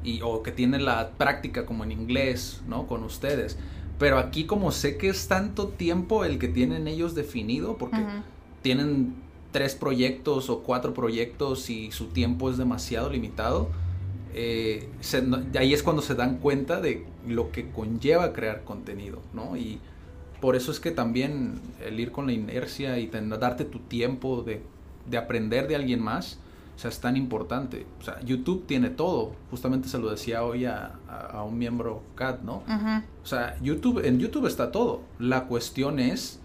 Y, 0.03 0.21
o 0.21 0.43
que 0.43 0.51
tiene 0.51 0.79
la 0.79 1.11
práctica 1.11 1.65
como 1.65 1.83
en 1.83 1.91
inglés, 1.91 2.61
¿no? 2.67 2.87
Con 2.87 3.03
ustedes. 3.03 3.57
Pero 3.97 4.17
aquí 4.17 4.45
como 4.45 4.71
sé 4.71 4.97
que 4.97 5.09
es 5.09 5.27
tanto 5.27 5.69
tiempo 5.69 6.25
el 6.25 6.37
que 6.37 6.47
tienen 6.47 6.87
ellos 6.87 7.15
definido, 7.15 7.77
porque 7.77 7.97
tienen 8.67 9.13
tres 9.53 9.75
proyectos 9.75 10.49
o 10.49 10.59
cuatro 10.59 10.93
proyectos 10.93 11.69
y 11.69 11.89
su 11.93 12.07
tiempo 12.07 12.49
es 12.49 12.57
demasiado 12.57 13.09
limitado, 13.09 13.69
eh, 14.33 14.89
ahí 15.57 15.73
es 15.73 15.83
cuando 15.83 16.01
se 16.01 16.15
dan 16.15 16.39
cuenta 16.39 16.81
de 16.81 17.05
lo 17.25 17.49
que 17.53 17.69
conlleva 17.69 18.33
crear 18.33 18.65
contenido, 18.65 19.21
¿no? 19.33 19.55
Y 19.55 19.79
por 20.41 20.57
eso 20.57 20.69
es 20.69 20.81
que 20.81 20.91
también 20.91 21.61
el 21.79 21.97
ir 21.97 22.11
con 22.11 22.25
la 22.25 22.33
inercia 22.33 22.99
y 22.99 23.07
darte 23.07 23.63
tu 23.63 23.79
tiempo 23.79 24.43
de, 24.43 24.61
aprender 25.17 25.69
de 25.69 25.77
alguien 25.77 26.01
más, 26.01 26.39
o 26.75 26.79
sea, 26.79 26.89
es 26.89 26.99
tan 26.99 27.15
importante. 27.15 27.85
O 28.01 28.03
sea, 28.03 28.19
YouTube 28.25 28.65
tiene 28.67 28.89
todo. 28.89 29.31
Justamente 29.49 29.87
se 29.87 29.97
lo 29.97 30.09
decía 30.09 30.43
hoy 30.43 30.65
a, 30.65 30.91
un 31.47 31.57
miembro 31.57 32.03
CAD, 32.15 32.41
¿no? 32.41 32.63
O 33.23 33.25
sea, 33.25 33.57
YouTube, 33.61 34.05
en 34.05 34.19
YouTube 34.19 34.45
está 34.45 34.73
todo. 34.73 35.03
La 35.19 35.45
cuestión 35.45 35.99
es 35.99 36.41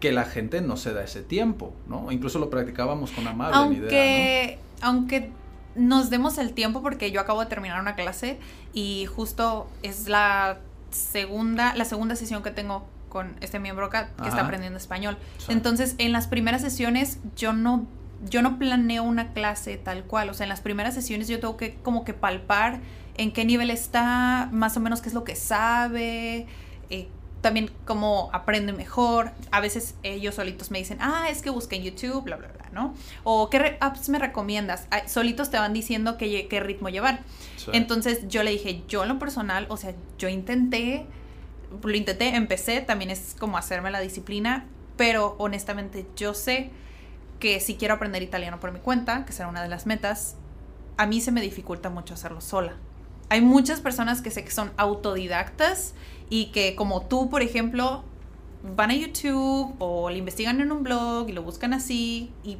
que 0.00 0.12
la 0.12 0.24
gente 0.24 0.62
no 0.62 0.76
se 0.76 0.92
da 0.92 1.04
ese 1.04 1.22
tiempo, 1.22 1.72
¿no? 1.86 2.10
Incluso 2.10 2.38
lo 2.38 2.50
practicábamos 2.50 3.12
con 3.12 3.28
amable 3.28 3.54
aunque, 3.54 4.58
Aunque 4.80 5.30
nos 5.74 6.10
demos 6.10 6.38
el 6.38 6.52
tiempo, 6.52 6.82
porque 6.82 7.10
yo 7.10 7.20
acabo 7.20 7.40
de 7.40 7.46
terminar 7.46 7.80
una 7.80 7.94
clase 7.94 8.38
y 8.72 9.06
justo 9.06 9.68
es 9.82 10.08
la 10.08 10.58
segunda, 10.90 11.74
la 11.76 11.84
segunda 11.84 12.16
sesión 12.16 12.42
que 12.42 12.50
tengo 12.50 12.86
con 13.08 13.36
este 13.40 13.58
miembro 13.58 13.90
que, 13.90 13.98
está 14.26 14.42
aprendiendo 14.42 14.78
español. 14.78 15.18
Entonces, 15.48 15.94
en 15.98 16.12
las 16.12 16.26
primeras 16.26 16.62
sesiones 16.62 17.18
yo 17.36 17.52
no 17.52 17.86
yo 18.28 18.42
no 18.42 18.58
planeo 18.58 19.02
una 19.02 19.32
clase 19.32 19.78
tal 19.78 20.04
cual, 20.04 20.28
o 20.28 20.34
sea, 20.34 20.44
en 20.44 20.50
las 20.50 20.60
primeras 20.60 20.92
sesiones 20.94 21.26
yo 21.28 21.40
tengo 21.40 21.56
que 21.56 21.76
como 21.76 22.04
que 22.04 22.12
palpar 22.12 22.80
en 23.16 23.32
qué 23.32 23.46
nivel 23.46 23.70
está, 23.70 24.50
más 24.52 24.76
o 24.76 24.80
menos 24.80 25.00
qué 25.00 25.08
es 25.08 25.14
lo 25.14 25.24
que 25.24 25.36
sabe, 25.36 26.46
eh, 26.90 27.08
también 27.40 27.70
cómo 27.84 28.30
aprende 28.32 28.72
mejor. 28.72 29.32
A 29.50 29.60
veces 29.60 29.94
ellos 30.02 30.34
solitos 30.34 30.70
me 30.70 30.78
dicen, 30.78 30.98
ah, 31.00 31.28
es 31.30 31.42
que 31.42 31.50
busca 31.50 31.76
en 31.76 31.82
YouTube, 31.82 32.22
bla, 32.22 32.36
bla, 32.36 32.48
bla, 32.48 32.68
¿no? 32.72 32.94
O 33.24 33.50
qué 33.50 33.76
apps 33.80 34.08
me 34.08 34.18
recomiendas. 34.18 34.86
solitos 35.06 35.50
te 35.50 35.58
van 35.58 35.72
diciendo 35.72 36.16
qué, 36.16 36.46
qué 36.48 36.60
ritmo 36.60 36.88
llevar. 36.88 37.20
Entonces 37.72 38.28
yo 38.28 38.42
le 38.42 38.50
dije, 38.50 38.82
yo 38.88 39.02
en 39.02 39.08
lo 39.08 39.18
personal, 39.18 39.66
o 39.68 39.76
sea, 39.76 39.94
yo 40.18 40.28
intenté, 40.28 41.06
lo 41.82 41.96
intenté, 41.96 42.34
empecé, 42.34 42.80
también 42.80 43.10
es 43.10 43.36
como 43.38 43.58
hacerme 43.58 43.90
la 43.90 44.00
disciplina, 44.00 44.66
pero 44.96 45.36
honestamente 45.38 46.06
yo 46.16 46.34
sé 46.34 46.70
que 47.38 47.60
si 47.60 47.76
quiero 47.76 47.94
aprender 47.94 48.22
italiano 48.22 48.60
por 48.60 48.72
mi 48.72 48.80
cuenta, 48.80 49.24
que 49.24 49.32
será 49.32 49.48
una 49.48 49.62
de 49.62 49.68
las 49.68 49.86
metas, 49.86 50.36
a 50.96 51.06
mí 51.06 51.20
se 51.20 51.32
me 51.32 51.40
dificulta 51.40 51.88
mucho 51.88 52.14
hacerlo 52.14 52.40
sola. 52.40 52.76
Hay 53.30 53.40
muchas 53.40 53.80
personas 53.80 54.20
que 54.20 54.30
sé 54.30 54.44
que 54.44 54.50
son 54.50 54.72
autodidactas 54.76 55.94
y 56.28 56.46
que 56.46 56.74
como 56.74 57.02
tú, 57.06 57.30
por 57.30 57.42
ejemplo, 57.42 58.04
van 58.76 58.90
a 58.90 58.94
YouTube 58.94 59.74
o 59.78 60.10
le 60.10 60.18
investigan 60.18 60.60
en 60.60 60.70
un 60.70 60.82
blog 60.82 61.28
y 61.28 61.32
lo 61.32 61.42
buscan 61.42 61.72
así 61.72 62.30
y 62.44 62.58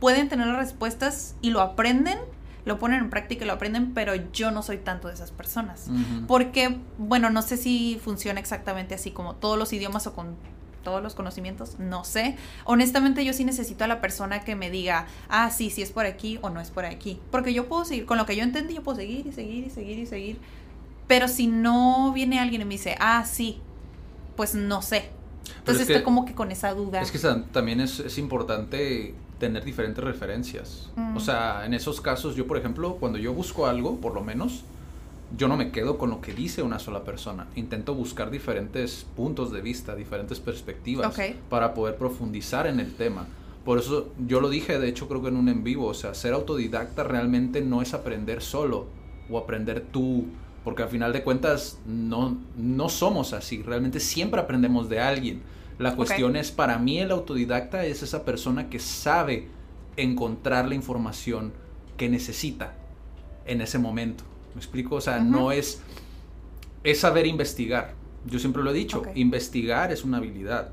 pueden 0.00 0.28
tener 0.28 0.46
las 0.46 0.56
respuestas 0.56 1.34
y 1.42 1.50
lo 1.50 1.60
aprenden, 1.60 2.18
lo 2.64 2.78
ponen 2.78 3.00
en 3.00 3.10
práctica 3.10 3.44
y 3.44 3.46
lo 3.46 3.54
aprenden, 3.54 3.94
pero 3.94 4.14
yo 4.32 4.50
no 4.50 4.62
soy 4.62 4.78
tanto 4.78 5.08
de 5.08 5.14
esas 5.14 5.30
personas. 5.30 5.88
Porque, 6.26 6.78
bueno, 6.98 7.30
no 7.30 7.42
sé 7.42 7.56
si 7.56 8.00
funciona 8.02 8.40
exactamente 8.40 8.94
así 8.94 9.10
como 9.10 9.34
todos 9.34 9.58
los 9.58 9.72
idiomas 9.72 10.06
o 10.06 10.14
con 10.14 10.36
todos 10.82 11.02
los 11.02 11.14
conocimientos, 11.14 11.78
no 11.78 12.04
sé. 12.04 12.36
Honestamente 12.64 13.24
yo 13.24 13.32
sí 13.32 13.44
necesito 13.44 13.84
a 13.84 13.86
la 13.86 14.00
persona 14.00 14.40
que 14.40 14.56
me 14.56 14.70
diga, 14.70 15.06
ah, 15.28 15.50
sí, 15.50 15.70
sí 15.70 15.82
es 15.82 15.92
por 15.92 16.06
aquí 16.06 16.38
o 16.42 16.50
no 16.50 16.60
es 16.60 16.70
por 16.70 16.84
aquí. 16.84 17.20
Porque 17.30 17.54
yo 17.54 17.68
puedo 17.68 17.84
seguir, 17.84 18.06
con 18.06 18.18
lo 18.18 18.26
que 18.26 18.36
yo 18.36 18.42
entendí, 18.42 18.74
yo 18.74 18.82
puedo 18.82 18.96
seguir 18.96 19.26
y 19.26 19.32
seguir 19.32 19.66
y 19.66 19.70
seguir 19.70 19.98
y 19.98 20.06
seguir 20.06 20.38
pero 21.12 21.28
si 21.28 21.46
no 21.46 22.10
viene 22.14 22.38
alguien 22.38 22.62
y 22.62 22.64
me 22.64 22.72
dice, 22.72 22.96
ah, 22.98 23.24
sí, 23.26 23.58
pues 24.34 24.54
no 24.54 24.80
sé. 24.80 25.10
Entonces 25.58 25.86
estoy 25.86 26.02
como 26.02 26.24
que 26.24 26.34
con 26.34 26.50
esa 26.50 26.72
duda. 26.72 27.02
Es 27.02 27.10
que 27.10 27.18
también 27.52 27.80
es, 27.80 28.16
importante 28.16 29.14
tener 29.38 29.62
diferentes 29.62 30.02
referencias. 30.02 30.90
O 30.96 31.00
mm. 31.00 31.20
sea, 31.20 31.66
en 31.66 31.74
esos 31.74 32.00
casos, 32.00 32.34
yo 32.34 32.46
por 32.46 32.56
ejemplo, 32.56 32.96
cuando 32.96 33.18
yo 33.18 33.34
busco 33.34 33.66
algo, 33.66 34.00
por 34.00 34.14
lo 34.14 34.22
menos, 34.22 34.64
yo 35.36 35.48
no 35.48 35.56
me 35.56 35.70
quedo 35.70 35.98
con 35.98 36.10
lo 36.10 36.20
que 36.20 36.32
dice 36.34 36.62
una 36.62 36.78
sola 36.78 37.04
persona. 37.04 37.46
Intento 37.56 37.94
buscar 37.94 38.30
diferentes 38.30 39.06
puntos 39.16 39.52
de 39.52 39.60
vista, 39.60 39.94
diferentes 39.94 40.40
perspectivas 40.40 41.16
para 41.48 41.74
poder 41.74 41.96
profundizar 41.96 42.66
en 42.66 42.80
el 42.80 42.94
tema. 42.94 43.26
Por 43.64 43.78
eso 43.78 44.12
yo 44.26 44.40
lo 44.40 44.48
dije, 44.48 44.78
de 44.78 44.88
hecho 44.88 45.08
creo 45.08 45.22
que 45.22 45.28
en 45.28 45.36
un 45.36 45.48
en 45.48 45.62
vivo, 45.62 45.86
o 45.86 45.94
sea, 45.94 46.14
ser 46.14 46.34
autodidacta 46.34 47.04
realmente 47.04 47.60
no 47.60 47.80
es 47.80 47.94
aprender 47.94 48.42
solo 48.42 48.86
o 49.30 49.38
aprender 49.38 49.80
tú 49.80 50.26
porque 50.64 50.82
al 50.82 50.88
final 50.88 51.12
de 51.12 51.22
cuentas 51.22 51.78
no, 51.86 52.38
no 52.56 52.88
somos 52.88 53.32
así, 53.32 53.62
realmente 53.62 54.00
siempre 54.00 54.40
aprendemos 54.40 54.88
de 54.88 55.00
alguien. 55.00 55.42
La 55.78 55.96
cuestión 55.96 56.36
es, 56.36 56.52
para 56.52 56.78
mí 56.78 56.98
el 56.98 57.10
autodidacta 57.10 57.84
es 57.84 58.02
esa 58.02 58.24
persona 58.24 58.68
que 58.68 58.78
sabe 58.78 59.48
encontrar 59.96 60.68
la 60.68 60.74
información 60.74 61.52
que 61.96 62.08
necesita 62.08 62.74
en 63.46 63.60
ese 63.60 63.78
momento. 63.78 64.22
¿Me 64.54 64.60
explico? 64.60 64.96
O 64.96 65.00
sea, 65.00 65.18
no 65.18 65.52
es, 65.52 65.80
es 66.84 67.00
saber 67.00 67.26
investigar. 67.26 67.94
Yo 68.26 68.38
siempre 68.38 68.62
lo 68.62 68.70
he 68.70 68.74
dicho, 68.74 69.02
investigar 69.14 69.92
es 69.92 70.04
una 70.04 70.18
habilidad. 70.18 70.70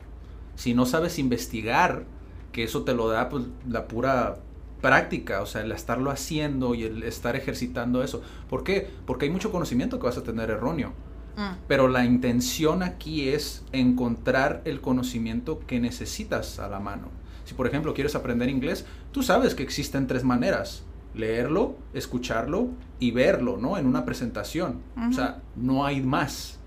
Si 0.55 0.74
no 0.74 0.86
sabes 0.86 1.19
investigar, 1.19 2.05
que 2.51 2.63
eso 2.63 2.83
te 2.83 2.93
lo 2.93 3.07
da 3.07 3.29
pues, 3.29 3.45
la 3.67 3.88
pura 3.88 4.38
práctica, 4.81 5.41
o 5.41 5.45
sea, 5.45 5.62
el 5.62 5.71
estarlo 5.71 6.12
haciendo 6.12 6.74
y 6.75 6.83
el 6.83 7.03
estar 7.03 7.36
ejercitando 7.36 8.03
eso. 8.03 8.21
¿Por 8.50 8.63
qué? 8.63 8.89
Porque 9.05 9.25
hay 9.25 9.31
mucho 9.31 9.51
conocimiento 9.51 10.00
que 10.00 10.05
vas 10.05 10.17
a 10.17 10.24
tener 10.24 10.50
erróneo. 10.50 10.93
Mm. 11.36 11.55
Pero 11.67 11.88
la 11.88 12.05
intención 12.05 12.83
aquí 12.83 13.29
es 13.29 13.63
encontrar 13.71 14.62
el 14.65 14.81
conocimiento 14.81 15.59
que 15.59 15.79
necesitas 15.79 16.59
a 16.59 16.67
la 16.67 16.79
mano. 16.79 17.09
Si 17.45 17.53
por 17.53 17.67
ejemplo 17.67 17.93
quieres 17.93 18.15
aprender 18.15 18.50
inglés, 18.50 18.86
tú 19.12 19.24
sabes 19.24 19.55
que 19.55 19.63
existen 19.63 20.07
tres 20.07 20.24
maneras. 20.24 20.83
Leerlo, 21.13 21.75
escucharlo 21.94 22.70
y 23.00 23.12
verlo, 23.12 23.58
¿no? 23.58 23.78
En 23.78 23.86
una 23.86 24.06
presentación. 24.06 24.82
O 25.10 25.13
sea, 25.13 25.42
no 25.56 25.86
hay 25.86 26.01
más. 26.01 26.60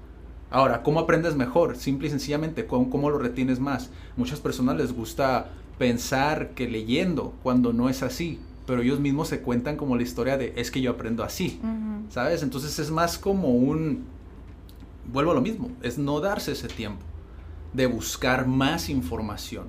Ahora, 0.51 0.83
¿cómo 0.83 1.01
aprendes 1.01 1.35
mejor? 1.35 1.77
Simple 1.77 2.09
y 2.09 2.11
sencillamente, 2.11 2.67
¿cómo, 2.67 2.91
¿cómo, 2.91 3.09
lo 3.09 3.19
retienes 3.19 3.59
más? 3.59 3.91
Muchas 4.17 4.41
personas 4.41 4.77
les 4.77 4.93
gusta 4.93 5.51
pensar 5.79 6.51
que 6.51 6.69
leyendo 6.69 7.33
cuando 7.43 7.73
no 7.73 7.89
es 7.89 8.03
así, 8.03 8.39
pero 8.67 8.83
ellos 8.83 9.01
mismos 9.01 9.29
se 9.29 9.41
cuentan 9.41 9.77
como 9.77 9.97
la 9.97 10.03
historia 10.03 10.37
de 10.37 10.53
es 10.57 10.71
que 10.71 10.81
yo 10.81 10.93
aprendo 10.93 11.25
así, 11.25 11.61
¿sabes? 12.11 12.43
Entonces 12.43 12.79
es 12.79 12.91
más 12.91 13.19
como 13.19 13.49
un, 13.49 14.05
vuelvo 15.11 15.33
a 15.33 15.35
lo 15.35 15.41
mismo, 15.41 15.71
es 15.83 15.99
no 15.99 16.21
darse 16.21 16.53
ese 16.53 16.69
tiempo 16.69 17.03
de 17.73 17.87
buscar 17.87 18.47
más 18.47 18.89
información, 18.89 19.67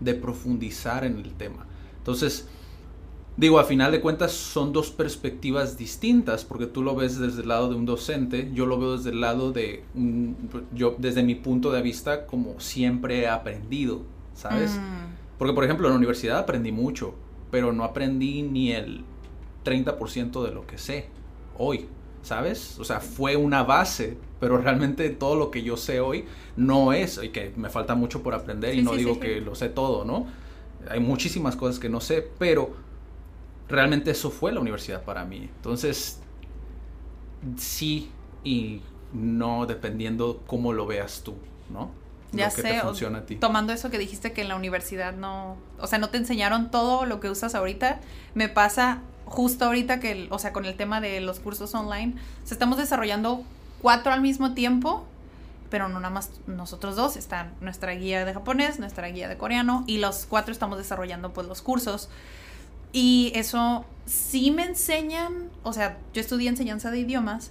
de 0.00 0.14
profundizar 0.14 1.04
en 1.04 1.18
el 1.18 1.32
tema. 1.32 1.66
Entonces, 1.98 2.48
digo, 3.36 3.58
a 3.58 3.64
final 3.64 3.92
de 3.92 4.00
cuentas 4.00 4.32
son 4.32 4.72
dos 4.72 4.90
perspectivas 4.90 5.76
distintas, 5.76 6.44
porque 6.44 6.66
tú 6.66 6.82
lo 6.82 6.94
ves 6.94 7.18
desde 7.18 7.42
el 7.42 7.48
lado 7.48 7.68
de 7.68 7.74
un 7.74 7.84
docente, 7.84 8.50
yo 8.54 8.66
lo 8.66 8.78
veo 8.78 8.96
desde 8.96 9.10
el 9.10 9.20
lado 9.20 9.52
de, 9.52 9.84
yo 10.72 10.96
desde 10.98 11.22
mi 11.22 11.34
punto 11.34 11.70
de 11.70 11.82
vista, 11.82 12.26
como 12.26 12.58
siempre 12.60 13.20
he 13.20 13.28
aprendido, 13.28 14.02
¿sabes? 14.34 14.72
Mm. 14.72 15.38
Porque, 15.38 15.52
por 15.52 15.64
ejemplo, 15.64 15.86
en 15.86 15.92
la 15.92 15.98
universidad 15.98 16.38
aprendí 16.38 16.72
mucho, 16.72 17.14
pero 17.50 17.72
no 17.72 17.84
aprendí 17.84 18.42
ni 18.42 18.72
el 18.72 19.04
30% 19.64 20.44
de 20.44 20.52
lo 20.52 20.66
que 20.66 20.78
sé 20.78 21.08
hoy, 21.58 21.86
¿sabes? 22.22 22.78
O 22.78 22.84
sea, 22.84 23.00
fue 23.00 23.36
una 23.36 23.62
base, 23.64 24.16
pero 24.40 24.56
realmente 24.62 25.10
todo 25.10 25.36
lo 25.36 25.50
que 25.50 25.62
yo 25.62 25.76
sé 25.76 26.00
hoy 26.00 26.24
no 26.56 26.94
es, 26.94 27.20
y 27.22 27.28
que 27.28 27.52
me 27.56 27.68
falta 27.68 27.94
mucho 27.94 28.22
por 28.22 28.34
aprender 28.34 28.74
y 28.74 28.82
no 28.82 28.94
digo 28.94 29.20
que 29.20 29.42
lo 29.42 29.54
sé 29.54 29.68
todo, 29.68 30.06
¿no? 30.06 30.26
Hay 30.88 31.00
muchísimas 31.00 31.56
cosas 31.56 31.78
que 31.80 31.88
no 31.88 32.00
sé, 32.00 32.26
pero 32.38 32.85
realmente 33.68 34.10
eso 34.10 34.30
fue 34.30 34.52
la 34.52 34.60
universidad 34.60 35.02
para 35.02 35.24
mí. 35.24 35.50
Entonces, 35.56 36.20
sí 37.56 38.10
y 38.44 38.82
no 39.12 39.66
dependiendo 39.66 40.42
cómo 40.46 40.72
lo 40.72 40.86
veas 40.86 41.22
tú, 41.22 41.34
¿no? 41.70 41.90
Ya 42.32 42.50
sé, 42.50 42.82
tomando 43.40 43.72
eso 43.72 43.88
que 43.88 43.98
dijiste 43.98 44.32
que 44.32 44.42
en 44.42 44.48
la 44.48 44.56
universidad 44.56 45.14
no, 45.14 45.56
o 45.78 45.86
sea, 45.86 45.98
no 45.98 46.10
te 46.10 46.18
enseñaron 46.18 46.70
todo 46.70 47.06
lo 47.06 47.20
que 47.20 47.30
usas 47.30 47.54
ahorita, 47.54 48.00
me 48.34 48.48
pasa 48.48 49.00
justo 49.24 49.64
ahorita 49.64 50.00
que, 50.00 50.26
o 50.30 50.38
sea, 50.38 50.52
con 50.52 50.64
el 50.66 50.76
tema 50.76 51.00
de 51.00 51.20
los 51.20 51.40
cursos 51.40 51.74
online, 51.74 52.14
o 52.44 52.52
estamos 52.52 52.78
desarrollando 52.78 53.42
cuatro 53.80 54.12
al 54.12 54.20
mismo 54.20 54.54
tiempo, 54.54 55.06
pero 55.70 55.88
no 55.88 55.98
nada 56.00 56.12
más 56.12 56.30
nosotros 56.46 56.96
dos, 56.96 57.16
está 57.16 57.52
nuestra 57.60 57.92
guía 57.92 58.24
de 58.24 58.34
japonés, 58.34 58.78
nuestra 58.78 59.08
guía 59.08 59.28
de 59.28 59.36
coreano, 59.36 59.84
y 59.86 59.98
los 59.98 60.26
cuatro 60.26 60.52
estamos 60.52 60.78
desarrollando 60.78 61.32
pues 61.32 61.46
los 61.46 61.62
cursos. 61.62 62.08
Y 62.96 63.30
eso 63.34 63.84
sí 64.06 64.50
me 64.50 64.64
enseñan, 64.64 65.50
o 65.64 65.74
sea, 65.74 65.98
yo 66.14 66.22
estudié 66.22 66.48
enseñanza 66.48 66.90
de 66.90 67.00
idiomas 67.00 67.50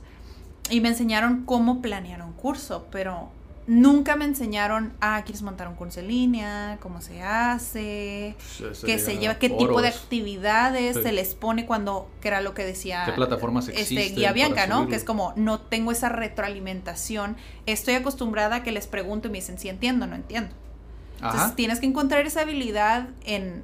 y 0.71 0.81
me 0.81 0.89
enseñaron 0.89 1.45
cómo 1.45 1.83
planear 1.83 2.23
un 2.23 2.33
curso, 2.33 2.87
pero 2.89 3.29
nunca 3.67 4.15
me 4.15 4.25
enseñaron, 4.25 4.93
ah, 5.01 5.21
quieres 5.23 5.43
montar 5.43 5.67
un 5.67 5.75
curso 5.75 5.99
en 5.99 6.07
línea, 6.07 6.79
cómo 6.81 6.99
se 6.99 7.21
hace, 7.21 8.35
qué 8.83 8.97
se 8.97 9.19
lleva, 9.19 9.35
qué 9.35 9.51
tipo 9.51 9.83
de 9.83 9.89
actividades 9.89 10.95
se 10.95 11.11
les 11.11 11.35
pone 11.35 11.67
cuando, 11.67 12.09
que 12.21 12.29
era 12.29 12.41
lo 12.41 12.55
que 12.55 12.65
decía 12.65 13.03
¿Qué 13.05 13.11
plataformas 13.11 13.67
este 13.67 14.09
guía 14.15 14.33
Bianca, 14.33 14.65
¿no? 14.65 14.87
Que 14.87 14.95
es 14.95 15.03
como, 15.03 15.33
no 15.35 15.59
tengo 15.59 15.91
esa 15.91 16.09
retroalimentación, 16.09 17.37
estoy 17.67 17.93
acostumbrada 17.93 18.55
a 18.55 18.63
que 18.63 18.71
les 18.71 18.87
pregunto 18.87 19.27
y 19.27 19.31
me 19.31 19.37
dicen, 19.37 19.59
sí 19.59 19.69
entiendo, 19.69 20.07
no 20.07 20.15
entiendo. 20.15 20.55
Entonces 21.21 21.55
tienes 21.55 21.79
que 21.79 21.85
encontrar 21.85 22.25
esa 22.25 22.41
habilidad 22.41 23.09
en, 23.25 23.63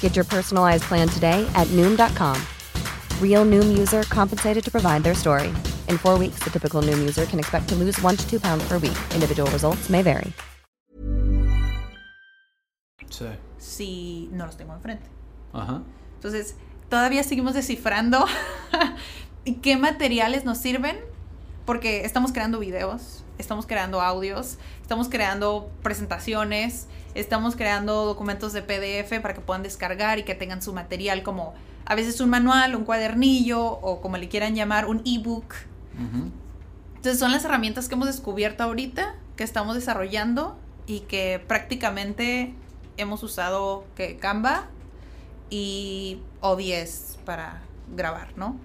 Get 0.00 0.16
your 0.16 0.24
personalized 0.24 0.82
plan 0.88 1.06
today 1.08 1.46
at 1.54 1.68
Noom.com. 1.68 2.36
Real 3.22 3.44
Noom 3.44 3.78
user 3.78 4.02
compensated 4.10 4.64
to 4.64 4.70
provide 4.72 5.04
their 5.04 5.14
story. 5.14 5.54
In 5.86 5.98
four 5.98 6.18
weeks, 6.18 6.40
the 6.42 6.50
typical 6.50 6.82
Noom 6.82 6.98
user 6.98 7.26
can 7.26 7.38
expect 7.38 7.68
to 7.68 7.76
lose 7.76 8.02
one 8.02 8.16
to 8.16 8.28
two 8.28 8.40
pounds 8.40 8.66
per 8.66 8.78
week. 8.78 8.98
Individual 9.14 9.48
results 9.52 9.88
may 9.88 10.02
vary. 10.02 10.32
Sí. 13.10 13.36
si 13.58 14.28
no 14.32 14.46
los 14.46 14.56
tengo 14.56 14.74
enfrente. 14.74 15.06
Ajá. 15.52 15.82
Entonces, 16.14 16.54
todavía 16.88 17.22
seguimos 17.22 17.54
descifrando 17.54 18.26
qué 19.62 19.76
materiales 19.76 20.44
nos 20.44 20.58
sirven, 20.58 20.98
porque 21.64 22.04
estamos 22.04 22.32
creando 22.32 22.58
videos, 22.58 23.24
estamos 23.38 23.66
creando 23.66 24.00
audios, 24.00 24.58
estamos 24.82 25.08
creando 25.08 25.70
presentaciones, 25.82 26.86
estamos 27.20 27.56
creando 27.56 28.04
documentos 28.04 28.52
de 28.52 28.62
PDF 28.62 29.20
para 29.20 29.34
que 29.34 29.40
puedan 29.40 29.62
descargar 29.62 30.18
y 30.18 30.22
que 30.22 30.34
tengan 30.34 30.62
su 30.62 30.72
material 30.72 31.22
como 31.22 31.54
a 31.84 31.94
veces 31.94 32.20
un 32.20 32.30
manual, 32.30 32.74
un 32.76 32.84
cuadernillo 32.84 33.62
o 33.62 34.00
como 34.00 34.16
le 34.16 34.28
quieran 34.28 34.54
llamar, 34.54 34.86
un 34.86 35.02
ebook. 35.04 35.54
Entonces 36.96 37.18
son 37.18 37.32
las 37.32 37.44
herramientas 37.44 37.88
que 37.88 37.94
hemos 37.94 38.06
descubierto 38.06 38.62
ahorita, 38.62 39.16
que 39.36 39.44
estamos 39.44 39.74
desarrollando 39.74 40.58
y 40.86 41.00
que 41.00 41.42
prácticamente 41.46 42.54
hemos 42.96 43.22
usado 43.22 43.84
que 43.96 44.16
Canva 44.16 44.66
y 45.50 46.20
OBS 46.40 47.18
para 47.24 47.62
grabar, 47.96 48.32
¿no? 48.36 48.56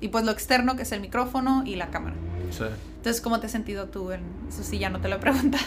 Y 0.00 0.08
pues 0.08 0.24
lo 0.24 0.32
externo 0.32 0.76
que 0.76 0.82
es 0.82 0.92
el 0.92 1.00
micrófono 1.00 1.62
y 1.64 1.76
la 1.76 1.90
cámara. 1.90 2.16
Sí. 2.50 2.64
Entonces, 2.96 3.20
¿cómo 3.20 3.40
te 3.40 3.46
has 3.46 3.52
sentido 3.52 3.88
tú 3.88 4.12
en 4.12 4.22
eso? 4.48 4.62
Sí, 4.62 4.78
ya 4.78 4.88
no 4.88 5.00
te 5.00 5.08
lo 5.08 5.16
he 5.16 5.18
preguntado. 5.18 5.64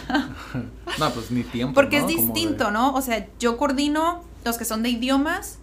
no, 0.98 1.10
pues 1.12 1.30
ni 1.30 1.42
tiempo. 1.42 1.74
Porque 1.74 1.98
es 1.98 2.06
distinto, 2.06 2.70
¿no? 2.70 2.94
O 2.94 3.02
sea, 3.02 3.28
yo 3.38 3.56
coordino 3.56 4.22
los 4.44 4.56
que 4.56 4.64
son 4.64 4.82
de 4.82 4.88
idiomas 4.88 5.58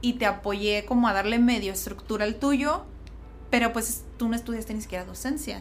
y 0.00 0.14
te 0.14 0.26
apoyé 0.26 0.84
como 0.86 1.08
a 1.08 1.12
darle 1.12 1.38
medio 1.38 1.72
estructura 1.72 2.24
al 2.24 2.36
tuyo, 2.36 2.84
pero 3.50 3.72
pues 3.72 4.04
tú 4.16 4.28
no 4.28 4.36
estudiaste 4.36 4.72
ni 4.74 4.80
siquiera 4.80 5.04
docencia. 5.04 5.60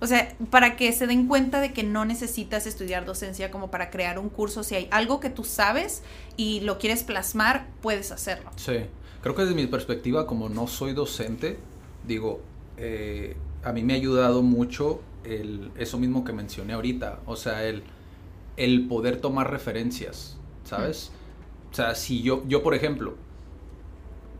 O 0.00 0.06
sea, 0.06 0.34
para 0.50 0.76
que 0.76 0.92
se 0.92 1.06
den 1.06 1.26
cuenta 1.26 1.60
de 1.60 1.72
que 1.72 1.82
no 1.82 2.04
necesitas 2.04 2.66
estudiar 2.66 3.04
docencia 3.04 3.50
como 3.50 3.70
para 3.70 3.90
crear 3.90 4.18
un 4.18 4.28
curso. 4.28 4.62
Si 4.62 4.74
hay 4.74 4.88
algo 4.90 5.20
que 5.20 5.30
tú 5.30 5.44
sabes 5.44 6.02
y 6.36 6.60
lo 6.60 6.78
quieres 6.78 7.04
plasmar, 7.04 7.66
puedes 7.80 8.12
hacerlo. 8.12 8.50
Sí, 8.56 8.86
creo 9.24 9.34
que 9.34 9.40
desde 9.40 9.54
mi 9.54 9.66
perspectiva, 9.66 10.26
como 10.26 10.50
no 10.50 10.66
soy 10.66 10.92
docente, 10.92 11.56
digo, 12.06 12.42
eh, 12.76 13.34
a 13.62 13.72
mí 13.72 13.82
me 13.82 13.94
ha 13.94 13.96
ayudado 13.96 14.42
mucho 14.42 15.00
el, 15.24 15.70
eso 15.78 15.98
mismo 15.98 16.24
que 16.24 16.34
mencioné 16.34 16.74
ahorita. 16.74 17.20
O 17.24 17.34
sea, 17.34 17.64
el, 17.64 17.84
el 18.58 18.86
poder 18.86 19.22
tomar 19.22 19.50
referencias, 19.50 20.36
¿sabes? 20.64 21.10
O 21.72 21.74
sea, 21.74 21.94
si 21.94 22.20
yo, 22.20 22.44
yo, 22.46 22.62
por 22.62 22.74
ejemplo, 22.74 23.14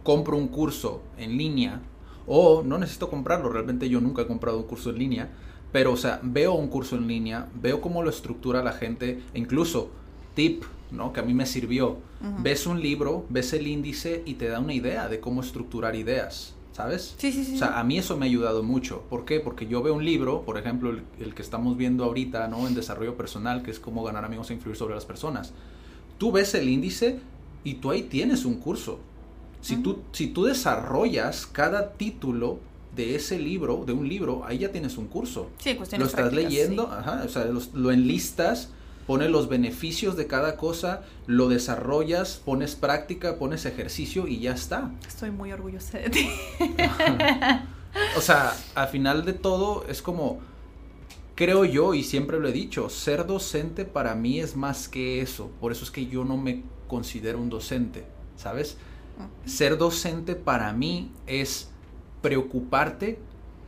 compro 0.03 0.37
un 0.37 0.49
curso 0.49 1.01
en 1.17 1.39
línea, 1.39 1.81
o 2.27 2.63
no 2.63 2.77
necesito 2.77 3.09
comprarlo, 3.09 3.49
realmente 3.49 3.89
yo 3.89 4.03
nunca 4.03 4.21
he 4.21 4.27
comprado 4.27 4.59
un 4.59 4.65
curso 4.65 4.91
en 4.91 4.99
línea, 4.99 5.31
pero, 5.73 5.93
o 5.93 5.97
sea, 5.97 6.21
veo 6.23 6.53
un 6.53 6.69
curso 6.69 6.97
en 6.97 7.07
línea, 7.07 7.49
veo 7.55 7.81
cómo 7.81 8.03
lo 8.03 8.11
estructura 8.11 8.63
la 8.63 8.75
gente, 8.75 9.23
e 9.33 9.39
incluso 9.39 9.89
tip, 10.35 10.63
¿no? 10.97 11.13
Que 11.13 11.21
a 11.21 11.23
mí 11.23 11.35
me 11.35 11.47
sirvió. 11.47 11.99
Ves 12.41 12.67
un 12.67 12.81
libro, 12.81 13.27
ves 13.29 13.53
el 13.53 13.67
índice 13.67 14.23
y 14.25 14.35
te 14.35 14.49
da 14.49 14.61
una 14.61 14.73
idea 14.73 15.09
de 15.09 15.21
cómo 15.21 15.43
estructurar 15.43 15.95
ideas. 15.95 16.55
¿Sabes? 16.73 17.15
Sí, 17.19 17.31
sí, 17.31 17.45
sí. 17.45 17.55
O 17.55 17.59
sea, 17.59 17.79
a 17.79 17.85
mí 17.85 17.99
eso 17.99 18.17
me 18.17 18.27
ha 18.27 18.29
ayudado 18.29 18.65
mucho. 18.65 19.03
¿Por 19.09 19.25
qué? 19.25 19.39
Porque 19.39 19.69
yo 19.69 19.81
veo 19.81 19.95
un 19.95 20.05
libro, 20.05 20.43
por 20.43 20.59
ejemplo, 20.59 20.91
el, 20.91 21.35
que 21.35 21.43
estamos 21.43 21.77
viendo 21.77 22.03
ahorita, 22.03 22.49
¿no? 22.49 22.67
En 22.67 22.75
desarrollo 22.75 23.17
personal, 23.17 23.63
que 23.63 23.71
es 23.71 23.79
cómo 23.79 24.03
ganar 24.03 24.25
amigos 24.25 24.51
e 24.51 24.55
influir 24.55 24.77
sobre 24.77 24.95
las 24.95 25.05
personas. 25.05 25.53
Tú 26.19 26.33
ves 26.33 26.53
el 26.55 26.69
índice 26.69 27.21
y 27.63 27.75
tú 27.75 27.93
ahí 27.93 28.03
tienes 28.03 28.45
un 28.45 28.57
curso. 28.57 28.99
Si, 29.61 29.77
tú, 29.77 30.01
si 30.11 30.27
tú 30.27 30.45
desarrollas 30.45 31.47
cada 31.47 31.93
título 31.93 32.59
de 32.97 33.15
ese 33.15 33.39
libro, 33.39 33.85
de 33.87 33.93
un 33.93 34.09
libro, 34.09 34.45
ahí 34.45 34.59
ya 34.59 34.73
tienes 34.73 34.99
un 34.99 35.07
curso. 35.07 35.51
Sí, 35.59 35.79
Lo 35.97 36.07
estás 36.07 36.33
leyendo, 36.33 36.91
ajá, 36.91 37.23
o 37.25 37.29
sea, 37.29 37.47
lo 37.73 37.91
enlistas, 37.93 38.71
pones 39.07 39.31
los 39.31 39.49
beneficios 39.49 40.17
de 40.17 40.27
cada 40.27 40.57
cosa, 40.57 41.03
lo 41.27 41.49
desarrollas, 41.49 42.41
pones 42.45 42.75
práctica, 42.75 43.39
pones 43.39 43.67
ejercicio 43.67 44.27
y 44.27 44.41
ya 44.41 44.53
está. 44.53 44.91
Estoy 45.07 45.31
muy 45.31 45.53
orgullosa 45.53 45.99
de 45.99 46.11
ti. 46.11 46.31
o 48.17 48.21
sea, 48.21 48.55
al 48.75 48.89
final 48.89 49.25
de 49.25 49.35
todo 49.35 49.85
es 49.89 50.03
como, 50.03 50.41
creo 51.35 51.65
yo, 51.65 51.95
y 51.95 52.03
siempre 52.03 52.41
lo 52.41 52.49
he 52.49 52.53
dicho, 52.53 52.89
ser 52.89 53.27
docente 53.27 53.85
para 53.85 54.15
mí 54.15 54.41
es 54.41 54.57
más 54.57 54.89
que 54.89 55.21
eso. 55.21 55.51
Por 55.61 55.73
eso 55.73 55.85
es 55.85 55.91
que 55.91 56.07
yo 56.07 56.25
no 56.25 56.37
me 56.37 56.63
considero 56.89 57.39
un 57.39 57.51
docente, 57.51 58.05
¿sabes? 58.37 58.77
Ser 59.45 59.79
docente 59.79 60.35
para 60.35 60.73
mí 60.73 61.13
es 61.27 61.69
preocuparte 62.23 63.19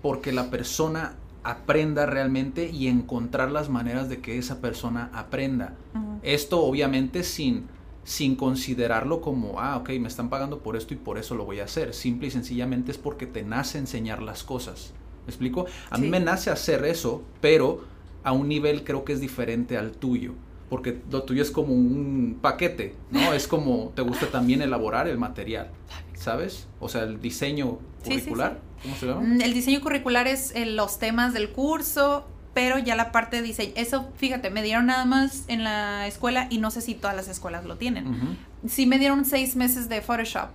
porque 0.03 0.33
la 0.33 0.51
persona 0.51 1.17
aprenda 1.47 2.07
realmente 2.07 2.69
y 2.69 2.89
encontrar 2.89 3.53
las 3.53 3.69
maneras 3.69 4.09
de 4.09 4.21
que 4.21 4.37
esa 4.37 4.61
persona 4.61 5.11
aprenda. 5.15 5.77
Esto 6.23 6.65
obviamente 6.65 7.23
sin, 7.23 7.67
sin 8.03 8.35
considerarlo 8.35 9.21
como, 9.21 9.61
ah, 9.61 9.77
ok, 9.77 9.91
me 10.01 10.09
están 10.09 10.29
pagando 10.29 10.59
por 10.59 10.77
esto 10.77 10.93
y 10.93 10.97
por 10.97 11.19
eso 11.19 11.37
lo 11.37 11.45
voy 11.45 11.61
a 11.61 11.65
hacer. 11.65 11.95
Simple 11.95 12.27
y 12.27 12.31
sencillamente 12.33 12.91
es 12.91 12.99
porque 12.99 13.27
te 13.27 13.45
nace 13.45 13.79
enseñar 13.79 14.23
las 14.23 14.43
cosas. 14.43 14.93
¿Me 15.25 15.31
explico? 15.31 15.67
A 15.89 15.99
mí 15.99 16.09
me 16.09 16.19
nace 16.19 16.51
hacer 16.51 16.85
eso, 16.85 17.23
pero 17.41 17.85
a 18.25 18.33
un 18.33 18.49
nivel 18.49 18.83
creo 18.83 19.05
que 19.05 19.13
es 19.13 19.21
diferente 19.21 19.79
al 19.79 19.93
tuyo. 19.93 20.35
Porque 20.69 21.01
lo 21.13 21.23
tuyo 21.23 21.43
es 21.43 21.53
como 21.53 21.73
un 21.73 22.39
paquete, 22.43 22.97
¿no? 23.13 23.33
es 23.33 23.47
como 23.47 23.93
te 23.95 24.03
gusta 24.03 24.27
también 24.33 24.63
elaborar 24.63 25.07
el 25.07 25.17
material, 25.17 25.71
¿sabes? 26.15 26.67
O 26.81 26.89
sea, 26.89 27.05
el 27.05 27.21
diseño 27.21 27.79
curricular. 28.09 28.59
¿Cómo 28.83 28.97
se 28.97 29.07
llama? 29.07 29.21
Mm, 29.21 29.41
el 29.41 29.55
diseño 29.55 29.81
curricular 29.81 30.27
es 30.27 30.53
eh, 30.55 30.67
los 30.67 30.99
temas 30.99 31.33
del 31.33 31.51
curso, 31.51 32.27
pero 32.55 32.79
ya 32.79 32.97
la 32.97 33.13
parte 33.13 33.37
de 33.37 33.43
diseño, 33.43 33.73
eso 33.77 34.09
fíjate, 34.17 34.51
me 34.51 34.63
dieron 34.63 34.87
nada 34.87 35.05
más 35.05 35.45
en 35.49 35.65
la 35.65 36.07
escuela 36.07 36.47
y 36.51 36.59
no 36.59 36.71
sé 36.71 36.81
si 36.81 36.95
todas 36.95 37.15
las 37.15 37.29
escuelas 37.29 37.65
lo 37.65 37.77
tienen. 37.77 38.39
Sí 38.67 38.87
me 38.87 38.99
dieron 38.99 39.25
seis 39.25 39.57
meses 39.57 39.89
de 39.89 40.01
Photoshop 40.01 40.51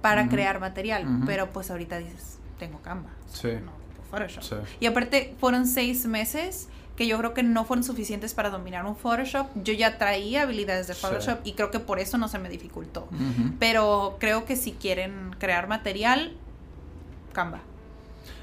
para 0.00 0.28
crear 0.28 0.60
material, 0.60 1.04
pero 1.26 1.50
pues 1.50 1.70
ahorita 1.70 1.98
dices, 1.98 2.38
tengo 2.58 2.80
Canva. 2.82 3.10
Sí. 3.32 3.48
No, 3.64 3.72
Photoshop. 4.10 4.64
Y 4.80 4.86
aparte 4.86 5.34
fueron 5.40 5.66
seis 5.66 6.06
meses 6.06 6.68
que 6.98 7.06
yo 7.06 7.16
creo 7.18 7.32
que 7.32 7.44
no 7.44 7.64
fueron 7.64 7.84
suficientes 7.84 8.34
para 8.34 8.50
dominar 8.50 8.84
un 8.84 8.96
Photoshop. 8.96 9.46
Yo 9.62 9.72
ya 9.72 9.98
traía 9.98 10.42
habilidades 10.42 10.88
de 10.88 10.94
Photoshop 10.94 11.38
y 11.44 11.52
creo 11.52 11.70
que 11.70 11.78
por 11.78 12.00
eso 12.00 12.18
no 12.18 12.26
se 12.26 12.40
me 12.40 12.48
dificultó. 12.48 13.08
Pero 13.60 14.16
creo 14.18 14.44
que 14.44 14.56
si 14.56 14.72
quieren 14.72 15.34
crear 15.38 15.68
material, 15.68 16.36
Canva. 17.32 17.60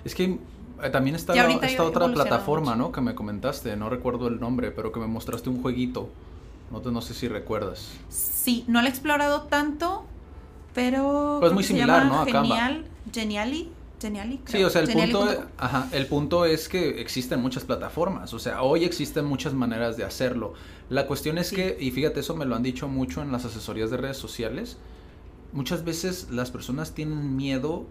Es 0.03 0.15
que 0.15 0.39
eh, 0.83 0.89
también 0.89 1.15
está 1.15 1.33
esta 1.33 1.83
otra 1.83 2.11
plataforma, 2.11 2.75
¿no? 2.75 2.91
Que 2.91 3.01
me 3.01 3.15
comentaste, 3.15 3.75
no 3.75 3.89
recuerdo 3.89 4.27
el 4.27 4.39
nombre, 4.39 4.71
pero 4.71 4.91
que 4.91 4.99
me 4.99 5.07
mostraste 5.07 5.49
un 5.49 5.61
jueguito. 5.61 6.09
No, 6.71 6.81
te, 6.81 6.91
no 6.91 7.01
sé 7.01 7.13
si 7.13 7.27
recuerdas. 7.27 7.91
Sí, 8.09 8.65
no 8.67 8.81
lo 8.81 8.87
he 8.87 8.89
explorado 8.89 9.43
tanto, 9.43 10.05
pero... 10.73 11.37
Pues 11.39 11.53
muy 11.53 11.63
similar, 11.63 12.05
¿no? 12.05 12.21
A 12.21 12.25
Genial, 12.25 12.85
Geniali. 13.13 13.71
Sí, 14.45 14.63
o 14.63 14.69
sea, 14.69 14.81
el 14.81 14.91
punto, 14.91 15.27
el 15.91 16.05
punto 16.07 16.45
es 16.45 16.69
que 16.69 17.01
existen 17.01 17.41
muchas 17.41 17.63
plataformas, 17.63 18.33
o 18.33 18.39
sea, 18.39 18.61
hoy 18.61 18.83
existen 18.83 19.25
muchas 19.25 19.53
maneras 19.53 19.97
de 19.97 20.03
hacerlo. 20.03 20.53
La 20.89 21.07
cuestión 21.07 21.37
es 21.37 21.51
que, 21.51 21.75
y 21.79 21.91
fíjate, 21.91 22.19
eso 22.19 22.35
me 22.35 22.45
lo 22.45 22.55
han 22.55 22.61
dicho 22.61 22.87
mucho 22.87 23.21
en 23.21 23.31
las 23.31 23.45
asesorías 23.45 23.89
de 23.89 23.97
redes 23.97 24.17
sociales, 24.17 24.77
muchas 25.53 25.83
veces 25.83 26.29
las 26.29 26.51
personas 26.51 26.93
tienen 26.93 27.35
miedo 27.35 27.85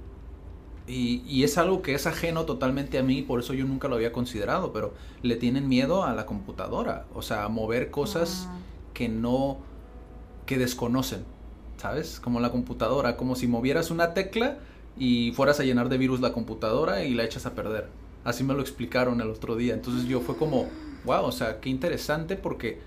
y, 0.87 1.23
y, 1.27 1.45
es 1.45 1.57
algo 1.57 1.81
que 1.81 1.95
es 1.95 2.07
ajeno 2.07 2.45
totalmente 2.45 2.99
a 2.99 3.03
mí, 3.03 3.23
por 3.23 3.41
eso 3.41 3.55
yo 3.55 3.65
nunca 3.65 3.89
lo 3.89 3.95
había 3.95 4.13
considerado, 4.13 4.73
pero 4.73 4.93
le 5.23 5.37
tienen 5.37 5.67
miedo 5.67 6.05
a 6.05 6.13
la 6.13 6.27
computadora, 6.27 7.07
o 7.15 7.23
sea, 7.23 7.45
a 7.45 7.49
mover 7.49 7.91
cosas 7.91 8.49
ah. 8.51 8.59
que 8.93 9.09
no, 9.09 9.59
que 10.45 10.59
desconocen, 10.59 11.25
¿sabes? 11.79 12.21
Como 12.21 12.39
la 12.39 12.51
computadora, 12.51 13.17
como 13.17 13.35
si 13.35 13.47
movieras 13.47 13.91
una 13.91 14.13
tecla 14.13 14.59
y 14.99 15.33
fueras 15.33 15.59
a 15.59 15.65
llenar 15.65 15.89
de 15.89 15.97
virus 15.97 16.21
la 16.21 16.35
computadora 16.35 17.03
y 17.05 17.15
la 17.15 17.25
echas 17.25 17.47
a 17.47 17.55
perder. 17.55 17.89
Así 18.23 18.45
me 18.45 18.53
lo 18.53 18.61
explicaron 18.61 19.21
el 19.23 19.31
otro 19.31 19.57
día. 19.57 19.73
Entonces 19.73 20.07
yo 20.07 20.21
fue 20.21 20.37
como, 20.37 20.69
wow, 21.05 21.25
o 21.25 21.33
sea, 21.33 21.61
qué 21.61 21.71
interesante 21.71 22.37
porque 22.37 22.81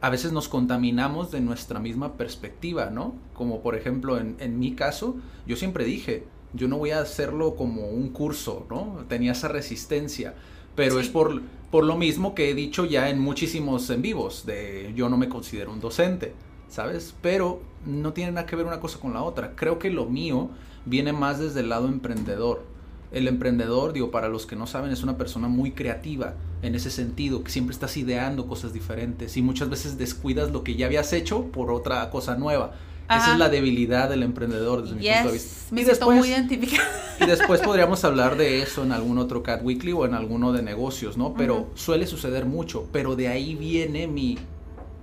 a 0.00 0.10
veces 0.10 0.32
nos 0.32 0.48
contaminamos 0.48 1.30
de 1.30 1.40
nuestra 1.40 1.80
misma 1.80 2.14
perspectiva, 2.18 2.90
¿no? 2.90 3.14
Como 3.32 3.62
por 3.62 3.74
ejemplo 3.74 4.18
en, 4.18 4.36
en 4.38 4.58
mi 4.58 4.74
caso, 4.74 5.16
yo 5.46 5.56
siempre 5.56 5.84
dije, 5.84 6.24
yo 6.54 6.68
no 6.68 6.78
voy 6.78 6.90
a 6.90 7.00
hacerlo 7.00 7.56
como 7.56 7.88
un 7.88 8.08
curso, 8.10 8.66
¿no? 8.70 9.04
Tenía 9.08 9.32
esa 9.32 9.48
resistencia, 9.48 10.34
pero 10.74 11.00
es 11.00 11.08
por, 11.08 11.42
por 11.70 11.84
lo 11.84 11.96
mismo 11.96 12.34
que 12.34 12.50
he 12.50 12.54
dicho 12.54 12.84
ya 12.84 13.10
en 13.10 13.18
muchísimos 13.18 13.90
en 13.90 14.02
vivos, 14.02 14.46
de 14.46 14.92
yo 14.96 15.08
no 15.08 15.16
me 15.16 15.28
considero 15.28 15.72
un 15.72 15.80
docente, 15.80 16.34
¿sabes? 16.68 17.14
Pero 17.20 17.60
no 17.84 18.12
tiene 18.12 18.32
nada 18.32 18.46
que 18.46 18.56
ver 18.56 18.66
una 18.66 18.80
cosa 18.80 18.98
con 18.98 19.12
la 19.12 19.22
otra. 19.22 19.54
Creo 19.54 19.78
que 19.78 19.90
lo 19.90 20.06
mío 20.06 20.50
viene 20.84 21.12
más 21.12 21.38
desde 21.38 21.60
el 21.60 21.68
lado 21.68 21.88
emprendedor. 21.88 22.62
El 23.10 23.26
emprendedor, 23.26 23.92
digo, 23.92 24.10
para 24.10 24.28
los 24.28 24.44
que 24.44 24.56
no 24.56 24.66
saben, 24.66 24.90
es 24.90 25.02
una 25.02 25.16
persona 25.16 25.48
muy 25.48 25.72
creativa 25.72 26.34
en 26.60 26.74
ese 26.74 26.90
sentido, 26.90 27.42
que 27.42 27.50
siempre 27.50 27.72
estás 27.72 27.96
ideando 27.96 28.46
cosas 28.46 28.72
diferentes 28.72 29.36
y 29.36 29.42
muchas 29.42 29.70
veces 29.70 29.96
descuidas 29.96 30.50
lo 30.50 30.62
que 30.62 30.76
ya 30.76 30.86
habías 30.86 31.12
hecho 31.12 31.44
por 31.46 31.70
otra 31.70 32.10
cosa 32.10 32.36
nueva. 32.36 32.72
Esa 33.08 33.32
es 33.32 33.38
la 33.38 33.48
debilidad 33.48 34.08
del 34.10 34.22
emprendedor 34.22 34.82
desde 34.82 34.96
mi 34.96 35.06
punto 35.06 35.28
de 35.28 35.32
vista. 35.32 35.66
Me 35.70 35.80
y 35.80 35.84
después, 35.84 36.18
muy 36.18 36.28
identificada. 36.28 36.88
Y 37.20 37.26
después 37.26 37.60
podríamos 37.64 38.04
hablar 38.04 38.36
de 38.36 38.62
eso 38.62 38.84
en 38.84 38.92
algún 38.92 39.18
otro 39.18 39.42
Cat 39.42 39.62
Weekly 39.62 39.92
o 39.92 40.04
en 40.04 40.14
alguno 40.14 40.52
de 40.52 40.62
negocios, 40.62 41.16
¿no? 41.16 41.34
Pero 41.34 41.70
suele 41.74 42.06
suceder 42.06 42.44
mucho, 42.44 42.86
pero 42.92 43.16
de 43.16 43.28
ahí 43.28 43.54
viene 43.54 44.06
mi 44.06 44.38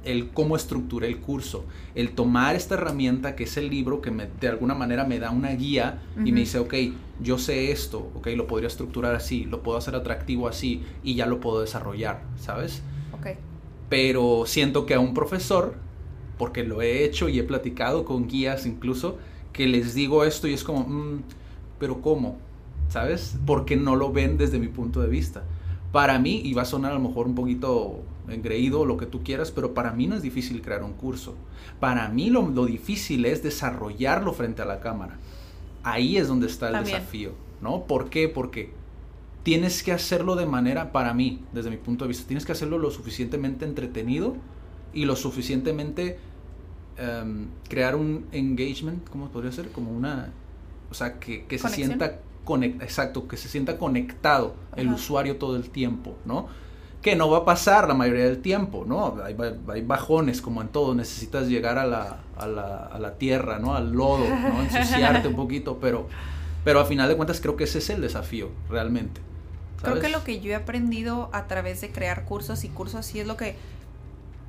el 0.05 0.29
cómo 0.29 0.55
estructuré 0.55 1.07
el 1.07 1.17
curso, 1.17 1.65
el 1.95 2.11
tomar 2.11 2.55
esta 2.55 2.75
herramienta 2.75 3.35
que 3.35 3.45
es 3.45 3.57
el 3.57 3.69
libro 3.69 4.01
que 4.01 4.11
me, 4.11 4.27
de 4.39 4.47
alguna 4.47 4.75
manera 4.75 5.03
me 5.03 5.19
da 5.19 5.31
una 5.31 5.49
guía 5.49 6.03
y 6.23 6.31
me 6.31 6.41
dice, 6.41 6.59
ok, 6.59 6.73
yo 7.19 7.37
sé 7.37 7.71
esto, 7.71 8.11
ok, 8.15 8.27
lo 8.35 8.47
podría 8.47 8.67
estructurar 8.67 9.15
así, 9.15 9.45
lo 9.45 9.63
puedo 9.63 9.77
hacer 9.77 9.95
atractivo 9.95 10.47
así 10.47 10.83
y 11.03 11.15
ya 11.15 11.25
lo 11.25 11.39
puedo 11.39 11.61
desarrollar, 11.61 12.21
¿sabes? 12.39 12.83
Ok. 13.13 13.37
Pero 13.89 14.43
siento 14.45 14.85
que 14.85 14.93
a 14.93 14.99
un 14.99 15.13
profesor, 15.13 15.75
porque 16.37 16.63
lo 16.63 16.81
he 16.81 17.03
hecho 17.03 17.29
y 17.29 17.39
he 17.39 17.43
platicado 17.43 18.05
con 18.05 18.27
guías 18.27 18.65
incluso, 18.65 19.17
que 19.53 19.67
les 19.67 19.93
digo 19.93 20.23
esto 20.25 20.47
y 20.47 20.53
es 20.53 20.63
como, 20.63 20.81
mm, 20.81 21.23
pero 21.79 22.01
¿cómo? 22.01 22.37
¿Sabes? 22.89 23.37
Porque 23.45 23.75
no 23.75 23.95
lo 23.95 24.11
ven 24.11 24.37
desde 24.37 24.59
mi 24.59 24.67
punto 24.67 25.01
de 25.01 25.07
vista. 25.07 25.43
Para 25.91 26.19
mí, 26.19 26.41
y 26.43 26.53
va 26.53 26.63
a 26.63 26.65
sonar 26.65 26.91
a 26.91 26.95
lo 26.95 26.99
mejor 26.99 27.25
un 27.25 27.35
poquito 27.35 28.01
engreído, 28.27 28.85
lo 28.85 28.97
que 28.97 29.05
tú 29.05 29.23
quieras, 29.23 29.51
pero 29.51 29.73
para 29.73 29.91
mí 29.91 30.07
no 30.07 30.15
es 30.15 30.21
difícil 30.21 30.61
crear 30.61 30.83
un 30.83 30.93
curso. 30.93 31.35
Para 31.79 32.09
mí 32.09 32.29
lo, 32.29 32.43
difícil 32.65 33.25
es 33.25 33.43
desarrollarlo 33.43 34.33
frente 34.33 34.61
a 34.61 34.65
la 34.65 34.81
cámara. 34.81 35.17
Ahí 35.83 36.17
es 36.17 36.27
donde 36.27 36.47
está 36.47 36.69
el 36.69 36.83
desafío, 36.83 37.31
¿no? 37.61 37.83
¿Por 37.83 38.09
qué? 38.09 38.27
Porque 38.27 38.71
tienes 39.43 39.83
que 39.83 39.91
hacerlo 39.91 40.35
de 40.35 40.47
manera, 40.47 40.91
para 40.91 41.13
mí, 41.13 41.41
desde 41.53 41.69
mi 41.69 41.77
punto 41.77 42.03
de 42.05 42.09
vista, 42.09 42.27
tienes 42.27 42.45
que 42.45 42.51
hacerlo 42.51 42.77
lo 42.77 42.91
suficientemente 42.91 43.65
entretenido 43.65 44.35
y 44.95 45.05
lo 45.05 45.15
suficientemente 45.15 46.17
em, 46.97 47.49
crear 47.69 47.95
un 47.95 48.25
engagement, 48.31 49.07
¿cómo 49.09 49.29
podría 49.29 49.51
ser? 49.51 49.69
Como 49.69 49.91
una, 49.91 50.31
o 50.89 50.95
sea, 50.95 51.19
que, 51.19 51.45
que 51.45 51.59
se 51.59 51.69
sienta 51.69 52.19
exacto, 52.81 53.27
que 53.27 53.37
se 53.37 53.49
sienta 53.49 53.77
conectado 53.77 54.55
el 54.75 54.89
usuario 54.89 55.37
todo 55.37 55.55
el 55.55 55.69
tiempo, 55.69 56.15
¿no? 56.25 56.47
que 57.05 57.15
no 57.15 57.29
va 57.29 57.39
a 57.39 57.45
pasar 57.45 57.87
la 57.87 57.93
mayoría 57.93 58.23
del 58.23 58.41
tiempo, 58.41 58.83
¿no? 58.87 59.17
Hay, 59.23 59.81
bajones 59.83 60.41
como 60.41 60.63
en 60.63 60.69
todo, 60.69 60.95
necesitas 60.95 61.47
llegar 61.47 61.77
a 61.77 61.85
la, 61.85 62.17
a 62.35 62.47
la, 62.47 62.77
a 62.77 62.97
la 62.97 63.19
tierra, 63.19 63.59
¿no? 63.59 63.75
Al 63.75 63.91
lodo, 63.91 64.27
¿no? 64.27 64.63
Ensuciarte 64.63 65.27
un 65.27 65.35
poquito, 65.35 65.77
pero, 65.79 66.07
pero 66.63 66.79
a 66.79 66.85
final 66.85 67.07
de 67.07 67.15
cuentas 67.15 67.39
creo 67.39 67.55
que 67.55 67.65
ese 67.65 67.77
es 67.77 67.91
el 67.91 68.01
desafío, 68.01 68.49
realmente. 68.71 69.21
Creo 69.83 69.99
que 69.99 70.09
lo 70.09 70.23
que 70.23 70.39
yo 70.39 70.49
he 70.49 70.55
aprendido 70.55 71.29
a 71.31 71.45
través 71.45 71.79
de 71.81 71.91
crear 71.91 72.25
cursos 72.25 72.63
y 72.63 72.69
cursos 72.69 73.05
sí 73.05 73.19
es 73.19 73.27
lo 73.27 73.37
que, 73.37 73.55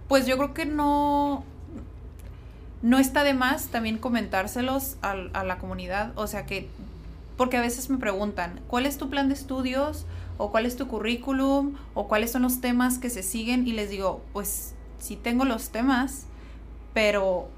pues 0.09 0.27
yo 0.27 0.37
creo 0.37 0.55
que 0.55 0.67
no, 0.67 1.45
no 2.83 2.99
está 2.99 3.25
de 3.25 3.35
más 3.35 3.69
también 3.69 3.99
comentárselos 3.99 4.97
a, 5.03 5.13
a 5.33 5.45
la 5.45 5.59
comunidad, 5.59 6.13
o 6.17 6.27
sea 6.27 6.47
que, 6.47 6.69
porque 7.37 7.57
a 7.57 7.61
veces 7.61 7.91
me 7.91 7.99
preguntan, 7.99 8.61
¿cuál 8.69 8.87
es 8.87 8.99
tu 8.99 9.11
plan 9.11 9.29
de 9.29 9.35
estudios? 9.35 10.07
o 10.39 10.51
cuál 10.51 10.67
es 10.67 10.77
tu 10.77 10.87
currículum 10.87 11.75
o 11.95 12.09
cuáles 12.09 12.33
son 12.33 12.43
los 12.43 12.61
temas 12.61 12.99
que 12.99 13.11
se 13.11 13.23
siguen 13.23 13.67
y 13.67 13.73
les 13.73 13.91
digo, 13.91 14.23
pues 14.33 14.75
sí 14.99 15.17
tengo 15.17 15.45
los 15.45 15.71
temas, 15.71 16.27
pero 16.93 17.49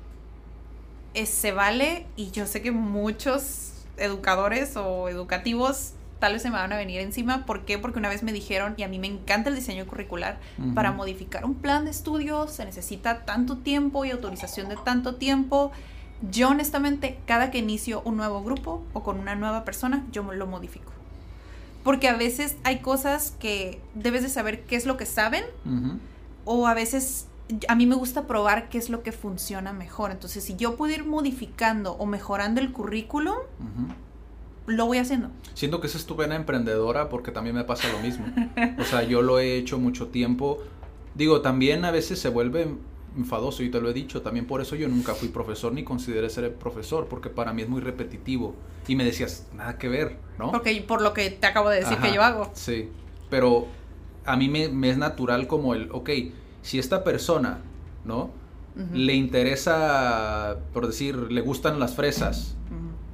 se 1.27 1.53
vale 1.53 2.07
y 2.17 2.31
yo 2.31 2.47
sé 2.47 2.63
que 2.63 2.71
muchos 2.71 3.73
educadores 3.97 4.77
o 4.77 5.09
educativos 5.09 5.95
tal 6.19 6.33
vez 6.33 6.43
se 6.43 6.51
me 6.51 6.57
van 6.57 6.73
a 6.73 6.77
venir 6.77 7.01
encima. 7.01 7.47
¿Por 7.47 7.65
qué? 7.65 7.79
Porque 7.79 7.99
una 7.99 8.09
vez 8.09 8.23
me 8.23 8.33
dijeron, 8.33 8.75
y 8.77 8.83
a 8.83 8.89
mí 8.89 8.99
me 8.99 9.07
encanta 9.07 9.51
el 9.51 9.57
diseño 9.57 9.87
curricular, 9.87 10.39
para 10.75 10.93
modificar 10.93 11.45
un 11.45 11.55
plan 11.55 11.85
de 11.85 11.91
estudios 11.91 12.53
se 12.53 12.65
necesita 12.65 13.25
tanto 13.25 13.59
tiempo 13.59 14.05
y 14.05 14.11
autorización 14.11 14.69
de 14.69 14.77
tanto 14.77 15.17
tiempo. 15.17 15.73
Yo 16.31 16.49
honestamente, 16.49 17.19
cada 17.27 17.51
que 17.51 17.59
inicio 17.59 18.03
un 18.05 18.17
nuevo 18.17 18.43
grupo 18.43 18.83
o 18.93 19.03
con 19.03 19.19
una 19.21 19.35
nueva 19.35 19.65
persona, 19.65 20.05
yo 20.11 20.23
lo 20.33 20.47
modifico. 20.47 20.93
Porque 21.85 22.09
a 22.09 22.17
veces 22.17 22.57
hay 22.65 22.81
cosas 22.81 23.35
que 23.39 23.81
debes 23.95 24.23
de 24.23 24.29
saber 24.29 24.65
qué 24.65 24.77
es 24.77 24.85
lo 24.85 24.97
que 24.97 25.07
saben 25.07 25.45
o 26.45 26.67
a 26.67 26.75
veces 26.75 27.29
a 27.69 27.75
mí 27.75 27.87
me 27.87 27.95
gusta 27.95 28.27
probar 28.27 28.69
qué 28.69 28.79
es 28.79 28.91
lo 28.91 29.03
que 29.03 29.13
funciona 29.13 29.73
mejor. 29.73 30.11
Entonces, 30.11 30.45
si 30.45 30.57
yo 30.57 30.77
puedo 30.77 30.93
ir 30.93 31.05
modificando 31.05 31.93
o 31.93 32.07
mejorando 32.07 32.61
el 32.61 32.73
currículum, 32.73 33.37
lo 34.69 34.87
voy 34.87 34.99
haciendo. 34.99 35.31
Siento 35.55 35.81
que 35.81 35.87
esa 35.87 35.99
es 35.99 36.07
tu 36.07 36.15
vena 36.15 36.37
emprendedora 36.37 37.09
porque 37.09 37.33
también 37.33 37.57
me 37.57 37.65
pasa 37.65 37.91
lo 37.91 37.99
mismo. 38.01 38.27
o 38.79 38.85
sea, 38.85 39.03
yo 39.03 39.23
lo 39.23 39.39
he 39.39 39.57
hecho 39.57 39.79
mucho 39.79 40.09
tiempo. 40.09 40.63
Digo, 41.15 41.41
también 41.41 41.85
a 41.85 41.91
veces 41.91 42.19
se 42.19 42.29
vuelve 42.29 42.69
enfadoso 43.17 43.63
y 43.63 43.71
te 43.71 43.81
lo 43.81 43.91
he 43.91 43.93
dicho, 43.93 44.23
también 44.23 44.47
por 44.47 44.61
eso 44.61 44.77
yo 44.77 44.87
nunca 44.87 45.15
fui 45.15 45.29
profesor 45.29 45.73
ni 45.73 45.83
consideré 45.83 46.31
ser 46.31 46.55
profesor, 46.55 47.07
porque 47.09 47.31
para 47.31 47.53
mí 47.53 47.63
es 47.63 47.69
muy 47.69 47.81
repetitivo. 47.81 48.55
Y 48.87 48.95
me 48.95 49.05
decías, 49.05 49.47
nada 49.55 49.79
que 49.79 49.89
ver, 49.89 50.19
¿no? 50.39 50.53
Porque 50.53 50.85
por 50.87 51.03
lo 51.03 51.13
que 51.15 51.31
te 51.31 51.47
acabo 51.47 51.71
de 51.71 51.81
decir 51.81 51.99
que 51.99 52.13
yo 52.13 52.23
hago. 52.23 52.51
Sí. 52.55 52.89
pero 53.29 53.67
a 54.25 54.37
mí 54.37 54.49
me, 54.49 54.91
es 54.91 54.99
natural 54.99 55.47
como 55.47 55.75
el, 55.75 55.91
ok, 55.91 56.11
si 56.63 56.79
esta 56.79 57.03
persona, 57.03 57.61
¿no? 58.05 58.31
Le 58.93 59.15
interesa, 59.15 60.59
por 60.73 60.87
decir, 60.87 61.17
le 61.33 61.41
gustan 61.41 61.81
las 61.81 61.97
fresas 61.97 62.58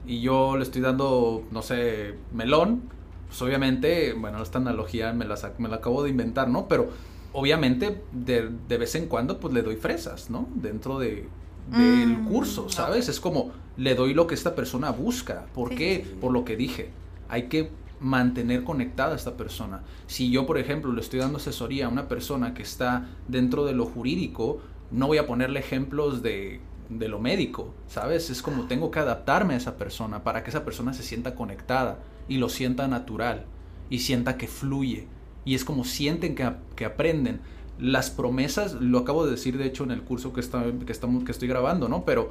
y 0.06 0.20
yo 0.20 0.56
le 0.56 0.62
estoy 0.62 0.82
dando, 0.82 1.44
no 1.50 1.62
sé, 1.62 2.14
melón, 2.32 2.82
pues 3.28 3.40
obviamente, 3.42 4.12
bueno, 4.12 4.42
esta 4.42 4.58
analogía 4.58 5.12
me 5.12 5.24
la, 5.24 5.36
me 5.58 5.68
la 5.68 5.76
acabo 5.76 6.02
de 6.02 6.10
inventar, 6.10 6.48
¿no? 6.48 6.68
Pero 6.68 6.90
obviamente 7.32 8.02
de, 8.12 8.50
de 8.68 8.78
vez 8.78 8.94
en 8.94 9.06
cuando 9.06 9.40
pues 9.40 9.52
le 9.52 9.62
doy 9.62 9.76
fresas, 9.76 10.30
¿no? 10.30 10.48
Dentro 10.54 10.98
de, 10.98 11.28
del 11.70 12.18
mm, 12.18 12.28
curso, 12.28 12.68
¿sabes? 12.68 13.08
Es 13.08 13.20
como 13.20 13.52
le 13.76 13.94
doy 13.94 14.14
lo 14.14 14.26
que 14.26 14.34
esta 14.34 14.54
persona 14.54 14.90
busca. 14.90 15.46
¿Por 15.54 15.74
qué? 15.74 16.06
Por 16.20 16.32
lo 16.32 16.44
que 16.44 16.56
dije. 16.56 16.90
Hay 17.28 17.44
que 17.44 17.70
mantener 18.00 18.64
conectada 18.64 19.12
a 19.14 19.16
esta 19.16 19.36
persona. 19.36 19.82
Si 20.06 20.30
yo, 20.30 20.46
por 20.46 20.58
ejemplo, 20.58 20.92
le 20.92 21.00
estoy 21.00 21.20
dando 21.20 21.38
asesoría 21.38 21.86
a 21.86 21.88
una 21.88 22.08
persona 22.08 22.54
que 22.54 22.62
está 22.62 23.08
dentro 23.28 23.64
de 23.64 23.72
lo 23.72 23.86
jurídico, 23.86 24.60
no 24.90 25.06
voy 25.06 25.18
a 25.18 25.26
ponerle 25.26 25.60
ejemplos 25.60 26.22
de, 26.22 26.60
de 26.88 27.08
lo 27.08 27.18
médico, 27.18 27.74
¿sabes? 27.88 28.30
Es 28.30 28.42
como 28.42 28.66
tengo 28.66 28.90
que 28.90 28.98
adaptarme 28.98 29.54
a 29.54 29.56
esa 29.56 29.76
persona 29.76 30.22
para 30.22 30.42
que 30.42 30.50
esa 30.50 30.64
persona 30.64 30.92
se 30.92 31.02
sienta 31.02 31.34
conectada 31.34 31.98
y 32.28 32.36
lo 32.36 32.48
sienta 32.48 32.88
natural 32.88 33.46
y 33.90 34.00
sienta 34.00 34.36
que 34.36 34.48
fluye. 34.48 35.08
Y 35.44 35.54
es 35.54 35.64
como 35.64 35.84
sienten 35.84 36.34
que, 36.34 36.50
que 36.76 36.84
aprenden 36.84 37.40
las 37.78 38.10
promesas, 38.10 38.74
lo 38.74 38.98
acabo 38.98 39.24
de 39.24 39.32
decir 39.32 39.58
de 39.58 39.66
hecho 39.66 39.84
en 39.84 39.90
el 39.90 40.02
curso 40.02 40.32
que, 40.32 40.40
está, 40.40 40.64
que, 40.84 40.92
estamos, 40.92 41.24
que 41.24 41.32
estoy 41.32 41.48
grabando, 41.48 41.88
¿no? 41.88 42.04
Pero 42.04 42.30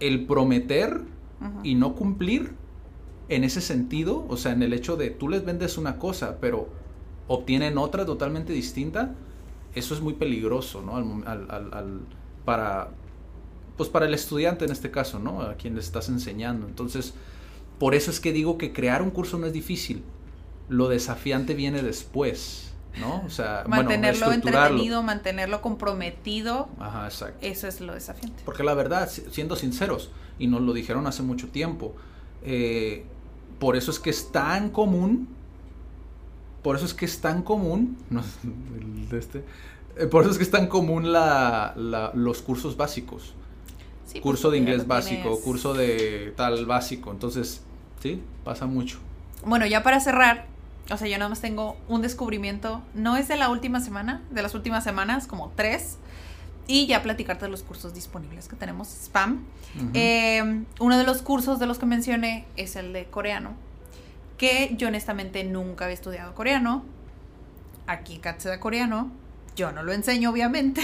el 0.00 0.26
prometer 0.26 1.02
y 1.62 1.74
no 1.74 1.94
cumplir 1.94 2.54
en 3.28 3.44
ese 3.44 3.60
sentido, 3.60 4.24
o 4.28 4.36
sea, 4.36 4.52
en 4.52 4.62
el 4.62 4.72
hecho 4.72 4.96
de 4.96 5.10
tú 5.10 5.28
les 5.28 5.44
vendes 5.44 5.76
una 5.76 5.98
cosa, 5.98 6.38
pero 6.40 6.68
obtienen 7.28 7.78
otra 7.78 8.06
totalmente 8.06 8.52
distinta, 8.52 9.14
eso 9.74 9.94
es 9.94 10.00
muy 10.00 10.14
peligroso, 10.14 10.82
¿no? 10.82 10.96
Al, 10.96 12.00
para, 12.44 12.90
pues 13.76 13.88
para 13.88 14.06
el 14.06 14.14
estudiante 14.14 14.64
en 14.64 14.72
este 14.72 14.90
caso, 14.90 15.18
¿no? 15.18 15.42
A 15.42 15.54
quien 15.54 15.74
le 15.74 15.80
estás 15.80 16.08
enseñando. 16.08 16.66
Entonces, 16.66 17.14
por 17.78 17.94
eso 17.94 18.10
es 18.10 18.20
que 18.20 18.32
digo 18.32 18.58
que 18.58 18.72
crear 18.72 19.02
un 19.02 19.10
curso 19.10 19.38
no 19.38 19.46
es 19.46 19.52
difícil. 19.52 20.02
Lo 20.68 20.88
desafiante 20.88 21.54
viene 21.54 21.82
después. 21.82 22.70
¿no? 23.00 23.24
O 23.26 23.30
sea, 23.30 23.64
mantenerlo 23.66 24.32
entretenido, 24.32 25.02
mantenerlo 25.02 25.60
comprometido. 25.60 26.68
Ajá, 26.78 27.06
exacto. 27.06 27.38
Eso 27.40 27.66
es 27.66 27.80
lo 27.80 27.94
desafiante. 27.94 28.42
Porque 28.44 28.62
la 28.62 28.74
verdad, 28.74 29.10
siendo 29.10 29.56
sinceros, 29.56 30.10
y 30.38 30.46
nos 30.46 30.60
lo 30.60 30.72
dijeron 30.72 31.06
hace 31.06 31.22
mucho 31.22 31.48
tiempo, 31.48 31.94
eh, 32.42 33.04
por 33.58 33.76
eso 33.76 33.90
es 33.90 33.98
que 33.98 34.10
es 34.10 34.30
tan 34.30 34.70
común, 34.70 35.28
por 36.62 36.76
eso 36.76 36.84
es 36.84 36.94
que 36.94 37.04
es 37.04 37.20
tan 37.20 37.42
común, 37.42 37.98
este, 39.12 39.44
eh, 39.96 40.06
por 40.06 40.22
eso 40.22 40.32
es 40.32 40.38
que 40.38 40.44
es 40.44 40.50
tan 40.50 40.66
común 40.66 41.12
la, 41.12 42.12
los 42.14 42.42
cursos 42.42 42.76
básicos. 42.76 43.34
Curso 44.22 44.50
de 44.50 44.58
inglés 44.58 44.86
básico, 44.86 45.40
curso 45.40 45.74
de 45.74 46.32
tal 46.36 46.66
básico, 46.66 47.10
entonces, 47.10 47.62
sí, 48.00 48.22
pasa 48.44 48.66
mucho. 48.66 48.98
Bueno, 49.44 49.66
ya 49.66 49.82
para 49.82 50.00
cerrar, 50.00 50.46
o 50.90 50.96
sea, 50.96 51.08
yo 51.08 51.18
nada 51.18 51.28
más 51.28 51.40
tengo 51.40 51.76
un 51.88 52.02
descubrimiento, 52.02 52.82
no 52.94 53.16
es 53.16 53.28
de 53.28 53.36
la 53.36 53.50
última 53.50 53.80
semana, 53.80 54.22
de 54.30 54.42
las 54.42 54.54
últimas 54.54 54.84
semanas, 54.84 55.26
como 55.26 55.52
tres, 55.54 55.98
y 56.66 56.86
ya 56.86 57.02
platicarte 57.02 57.44
de 57.44 57.50
los 57.50 57.62
cursos 57.62 57.94
disponibles 57.94 58.48
que 58.48 58.56
tenemos, 58.56 58.88
spam. 58.88 59.44
Em, 59.92 60.64
uno 60.80 60.96
de 60.96 61.04
los 61.04 61.20
cursos 61.20 61.58
de 61.58 61.66
los 61.66 61.78
que 61.78 61.86
mencioné 61.86 62.46
es 62.56 62.76
el 62.76 62.92
de 62.92 63.06
coreano, 63.06 63.54
que 64.38 64.74
yo 64.78 64.88
honestamente 64.88 65.44
nunca 65.44 65.84
había 65.84 65.94
estudiado 65.94 66.34
coreano. 66.34 66.84
Aquí 67.86 68.18
Kat 68.18 68.40
se 68.40 68.48
da 68.48 68.60
coreano, 68.60 69.10
yo 69.56 69.72
no 69.72 69.82
lo 69.82 69.92
enseño, 69.92 70.30
obviamente. 70.30 70.82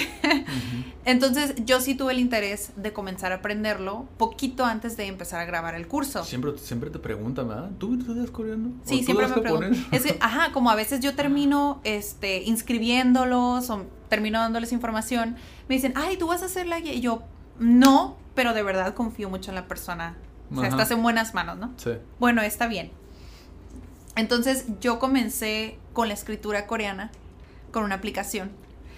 Entonces, 1.04 1.54
yo 1.64 1.80
sí 1.80 1.94
tuve 1.94 2.12
el 2.12 2.18
interés 2.18 2.72
de 2.76 2.92
comenzar 2.92 3.32
a 3.32 3.36
aprenderlo 3.36 4.06
poquito 4.16 4.64
antes 4.64 4.96
de 4.96 5.06
empezar 5.06 5.40
a 5.40 5.44
grabar 5.44 5.74
el 5.74 5.88
curso. 5.88 6.24
Siempre, 6.24 6.56
siempre 6.58 6.90
te 6.90 6.98
preguntan, 6.98 7.48
¿verdad? 7.48 7.70
¿Tú 7.78 7.94
estudias 7.98 8.30
coreano? 8.30 8.72
Sí, 8.84 9.02
siempre 9.02 9.26
me 9.26 9.40
preguntan. 9.40 9.74
ajá, 10.20 10.52
como 10.52 10.70
a 10.70 10.74
veces 10.74 11.00
yo 11.00 11.14
termino 11.14 11.80
este, 11.84 12.42
inscribiéndolos 12.42 13.70
o 13.70 13.86
termino 14.08 14.40
dándoles 14.40 14.72
información, 14.72 15.36
me 15.68 15.74
dicen, 15.74 15.92
ay, 15.96 16.16
¿tú 16.16 16.28
vas 16.28 16.42
a 16.42 16.46
hacer 16.46 16.66
la 16.66 16.80
guía? 16.80 16.92
Y 16.92 17.00
yo, 17.00 17.22
no, 17.58 18.16
pero 18.34 18.54
de 18.54 18.62
verdad 18.62 18.94
confío 18.94 19.30
mucho 19.30 19.50
en 19.50 19.54
la 19.54 19.66
persona. 19.66 20.16
O 20.54 20.60
sea, 20.60 20.68
estás 20.68 20.90
en 20.90 21.02
buenas 21.02 21.32
manos, 21.32 21.58
¿no? 21.58 21.72
Sí. 21.76 21.92
Bueno, 22.18 22.42
está 22.42 22.66
bien. 22.66 22.90
Entonces, 24.16 24.66
yo 24.80 24.98
comencé 24.98 25.78
con 25.92 26.08
la 26.08 26.14
escritura 26.14 26.66
coreana 26.66 27.12
con 27.70 27.84
una 27.84 27.96
aplicación. 27.96 28.50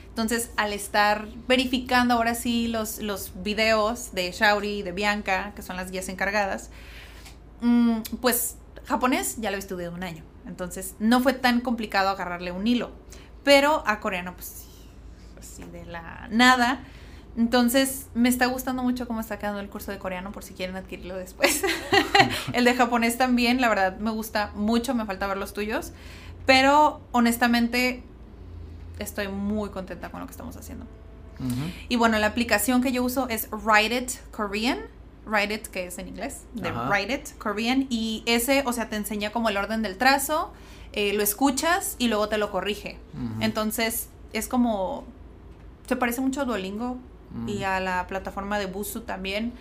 Entonces, 0.09 0.51
al 0.57 0.73
estar 0.73 1.27
verificando 1.49 2.15
ahora 2.15 2.35
sí 2.35 2.69
los, 2.69 2.99
los 2.99 3.33
videos 3.43 4.13
de 4.13 4.31
Shauri 4.31 4.81
y 4.81 4.83
de 4.83 4.93
Bianca, 4.93 5.53
que 5.57 5.63
son 5.63 5.77
las 5.77 5.91
guías 5.91 6.09
encargadas, 6.11 6.71
mm, 7.63 8.01
pues 8.21 8.57
japonés 8.85 9.37
ya 9.39 9.51
lo 9.51 9.57
he 9.57 9.59
estudiado 9.61 9.95
un 9.95 10.03
año. 10.03 10.23
Entonces, 10.47 10.97
no 10.99 11.21
fue 11.21 11.33
tan 11.33 11.61
complicado 11.61 12.11
agarrarle 12.11 12.53
un 12.53 12.67
hilo. 12.67 12.91
Pero 13.43 13.83
a 13.87 14.01
coreano, 14.01 14.35
pues 14.35 14.67
así 15.39 15.65
de 15.65 15.87
la 15.87 16.29
nada. 16.31 16.85
Entonces, 17.37 18.09
me 18.15 18.29
está 18.29 18.47
gustando 18.47 18.83
mucho 18.83 19.07
cómo 19.07 19.21
está 19.21 19.39
quedando 19.39 19.61
el 19.61 19.71
curso 19.71 19.91
de 19.91 19.99
coreano, 19.99 20.33
por 20.33 20.45
si 20.45 20.53
quieren 20.53 20.77
adquirirlo 20.77 21.17
después. 21.17 21.63
el 22.53 22.65
de 22.65 22.75
japonés 22.75 23.17
también, 23.17 23.61
la 23.61 23.69
verdad, 23.71 23.97
me 23.97 24.11
gusta 24.11 24.53
mucho, 24.55 24.95
me 24.95 25.07
falta 25.07 25.27
ver 25.27 25.39
los 25.39 25.55
tuyos. 25.55 25.93
Pero 26.45 27.01
honestamente, 27.13 28.03
estoy 29.03 29.29
muy 29.29 29.71
contenta 29.71 30.11
con 30.11 30.21
lo 30.21 30.27
que 30.27 30.33
estamos 30.33 30.57
haciendo. 30.57 30.87
Y 31.88 31.97
bueno, 31.97 32.19
la 32.21 32.29
aplicación 32.29 32.83
que 32.83 32.93
yo 32.93 33.03
uso 33.03 33.29
es 33.29 33.49
Write 33.51 33.97
It 33.97 34.11
Korean. 34.31 34.79
Write 35.27 35.55
It, 35.55 35.67
que 35.67 35.87
es 35.87 35.99
en 35.99 36.09
inglés, 36.09 36.43
de 36.55 36.71
Write 36.71 37.15
It 37.15 37.38
Korean. 37.38 37.87
Y 37.91 38.23
ese, 38.27 38.62
o 38.65 38.73
sea, 38.73 38.88
te 38.88 38.97
enseña 38.97 39.33
como 39.33 39.49
el 39.49 39.57
orden 39.57 39.83
del 39.83 39.99
trazo, 39.99 40.53
eh, 40.93 41.12
lo 41.15 41.23
escuchas 41.23 41.97
y 41.99 42.09
luego 42.09 42.29
te 42.29 42.38
lo 42.38 42.51
corrige. 42.53 42.99
Entonces, 43.41 44.09
es 44.33 44.47
como. 44.47 45.05
Se 45.88 45.97
parece 45.97 46.21
mucho 46.21 46.43
a 46.43 46.45
Duolingo 46.45 46.99
y 47.49 47.65
a 47.65 47.81
la 47.81 48.07
plataforma 48.07 48.59
de 48.59 48.67
Busu 48.67 49.01
también 49.01 49.53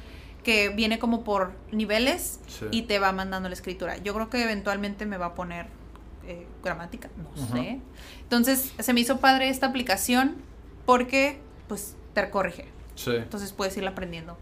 que 0.44 0.70
viene 0.70 1.00
como 1.00 1.24
por 1.24 1.54
niveles 1.72 2.40
y 2.72 2.84
te 2.84 3.00
va 3.00 3.12
mandando 3.12 3.50
la 3.50 3.54
escritura. 3.54 3.98
Yo 3.98 4.14
creo 4.14 4.30
que 4.30 4.44
eventualmente 4.44 5.06
me 5.06 5.18
va 5.18 5.28
a 5.28 5.36
poner 5.36 5.68
eh, 6.26 6.48
gramática, 6.64 7.10
no 7.18 7.48
sé. 7.48 7.80
Entonces 8.32 8.72
se 8.80 8.94
me 8.94 9.02
hizo 9.02 9.20
padre 9.20 9.50
esta 9.50 9.66
aplicación 9.66 10.36
porque 10.86 11.40
pues 11.68 11.98
te 12.14 12.30
corrige. 12.30 12.64
Sí. 12.96 13.12
Entonces 13.12 13.52
puedes 13.52 13.76
ir 13.76 13.86
aprendiendo. 13.86 14.38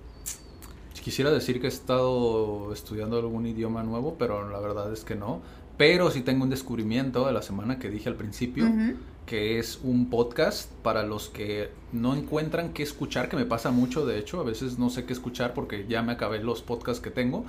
Quisiera 1.03 1.31
decir 1.31 1.59
que 1.59 1.65
he 1.65 1.69
estado 1.69 2.71
estudiando 2.71 3.17
algún 3.17 3.47
idioma 3.47 3.81
nuevo, 3.81 4.15
pero 4.19 4.47
la 4.47 4.59
verdad 4.59 4.93
es 4.93 5.03
que 5.03 5.15
no. 5.15 5.41
Pero 5.77 6.11
sí 6.11 6.21
tengo 6.21 6.43
un 6.43 6.51
descubrimiento 6.51 7.25
de 7.25 7.33
la 7.33 7.41
semana 7.41 7.79
que 7.79 7.89
dije 7.89 8.09
al 8.09 8.15
principio, 8.15 8.67
que 9.25 9.57
es 9.57 9.79
un 9.81 10.11
podcast 10.11 10.71
para 10.83 11.01
los 11.01 11.29
que 11.29 11.71
no 11.91 12.13
encuentran 12.13 12.73
qué 12.73 12.83
escuchar, 12.83 13.27
que 13.27 13.37
me 13.37 13.45
pasa 13.45 13.71
mucho, 13.71 14.05
de 14.05 14.19
hecho, 14.19 14.39
a 14.39 14.43
veces 14.43 14.77
no 14.77 14.91
sé 14.91 15.05
qué 15.05 15.13
escuchar 15.13 15.55
porque 15.55 15.87
ya 15.89 16.03
me 16.03 16.11
acabé 16.11 16.43
los 16.43 16.61
podcasts 16.61 17.01
que 17.01 17.09
tengo. 17.09 17.43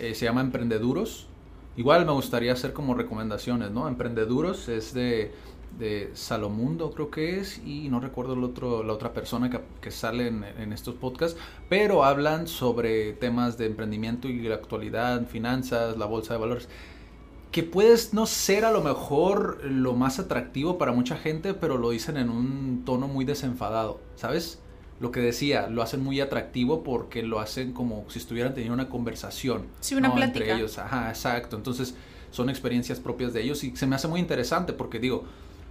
Eh, 0.00 0.16
se 0.16 0.24
llama 0.24 0.40
Emprendeduros 0.40 1.28
Igual 1.76 2.06
me 2.06 2.12
gustaría 2.12 2.52
hacer 2.52 2.72
como 2.72 2.94
recomendaciones, 2.94 3.72
¿no? 3.72 3.88
Emprendeduros 3.88 4.68
es 4.68 4.94
de, 4.94 5.32
de 5.78 6.10
Salomundo, 6.14 6.92
creo 6.92 7.10
que 7.10 7.40
es, 7.40 7.60
y 7.64 7.88
no 7.88 8.00
recuerdo 8.00 8.34
el 8.34 8.44
otro, 8.44 8.82
la 8.82 8.92
otra 8.92 9.12
persona 9.12 9.50
que, 9.50 9.60
que 9.80 9.90
sale 9.90 10.28
en, 10.28 10.72
estos 10.72 10.94
podcasts, 10.94 11.38
pero 11.68 12.04
hablan 12.04 12.46
sobre 12.46 13.12
temas 13.12 13.58
de 13.58 13.66
emprendimiento 13.66 14.28
y 14.28 14.40
la 14.42 14.54
actualidad, 14.54 15.26
finanzas, 15.26 15.96
la 15.96 16.06
bolsa 16.06 16.34
de 16.34 16.40
valores 16.40 16.68
que 17.50 17.62
puedes 17.62 18.12
no 18.12 18.26
ser 18.26 18.64
a 18.64 18.72
lo 18.72 18.82
mejor 18.82 19.64
lo 19.64 19.92
más 19.92 20.18
atractivo 20.18 20.76
para 20.76 20.90
mucha 20.90 21.16
gente, 21.16 21.54
pero 21.54 21.78
lo 21.78 21.90
dicen 21.90 22.16
en 22.16 22.28
un 22.28 22.82
tono 22.84 23.06
muy 23.06 23.24
desenfadado, 23.24 24.00
¿sabes? 24.16 24.58
lo 25.00 25.10
que 25.10 25.20
decía, 25.20 25.68
lo 25.68 25.82
hacen 25.82 26.02
muy 26.02 26.20
atractivo 26.20 26.82
porque 26.82 27.22
lo 27.22 27.40
hacen 27.40 27.72
como 27.72 28.04
si 28.08 28.18
estuvieran 28.18 28.54
teniendo 28.54 28.74
una 28.74 28.88
conversación. 28.88 29.66
Sí, 29.80 29.94
una 29.94 30.14
plática. 30.14 30.40
Entre 30.44 30.56
ellos, 30.56 30.78
ajá, 30.78 31.08
exacto. 31.08 31.56
Entonces, 31.56 31.94
son 32.30 32.48
experiencias 32.48 33.00
propias 33.00 33.32
de 33.32 33.42
ellos 33.42 33.62
y 33.64 33.76
se 33.76 33.86
me 33.86 33.96
hace 33.96 34.08
muy 34.08 34.20
interesante 34.20 34.72
porque 34.72 34.98
digo, 34.98 35.24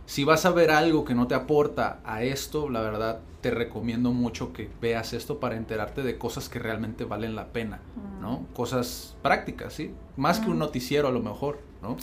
si 0.06 0.24
vas 0.24 0.46
a 0.46 0.52
ver 0.52 0.72
algo 0.72 1.06
que 1.06 1.16
no 1.16 1.28
te 1.28 1.36
aporta 1.36 2.00
a 2.04 2.24
esto, 2.24 2.70
la 2.70 2.82
verdad 2.82 3.20
te 3.42 3.52
recomiendo 3.52 4.12
mucho 4.12 4.54
que 4.54 4.70
veas 4.82 5.14
esto 5.14 5.40
para 5.40 5.56
enterarte 5.56 6.02
de 6.02 6.18
cosas 6.18 6.50
que 6.50 6.60
realmente 6.60 7.04
valen 7.04 7.36
la 7.36 7.48
pena, 7.48 7.80
¿no? 8.22 8.40
Mm. 8.40 8.46
Cosas 8.54 9.16
prácticas, 9.22 9.74
¿sí? 9.74 9.94
Más 10.16 10.40
que 10.40 10.50
un 10.50 10.58
mm. 10.58 10.60
noticiero 10.60 11.08
a 11.08 11.12
lo 11.12 11.22
mejor, 11.22 11.60
¿no? 11.82 11.98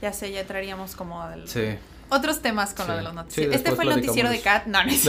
Ya 0.00 0.12
sé, 0.12 0.30
ya 0.30 0.46
traeríamos 0.46 0.94
como 0.94 1.20
Sí 1.46 1.76
otros 2.10 2.40
temas 2.40 2.74
con 2.74 2.88
lo 2.88 2.96
de 2.96 3.02
los 3.02 3.14
noticieros. 3.14 3.54
este 3.54 3.72
fue 3.72 3.84
el 3.84 3.90
noticiero 3.90 4.30
de 4.30 4.40
Kat. 4.40 4.66
No, 4.66 4.82
no 4.84 4.90
es 4.90 5.08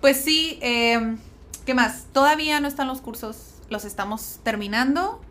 Pues 0.00 0.20
sí, 0.20 0.58
eh, 0.60 1.16
¿qué 1.64 1.74
más? 1.74 2.04
Todavía 2.12 2.60
no 2.60 2.68
están 2.68 2.88
los 2.88 3.00
cursos, 3.00 3.54
los 3.70 3.86
estamos 3.86 4.40
terminando, 4.42 5.22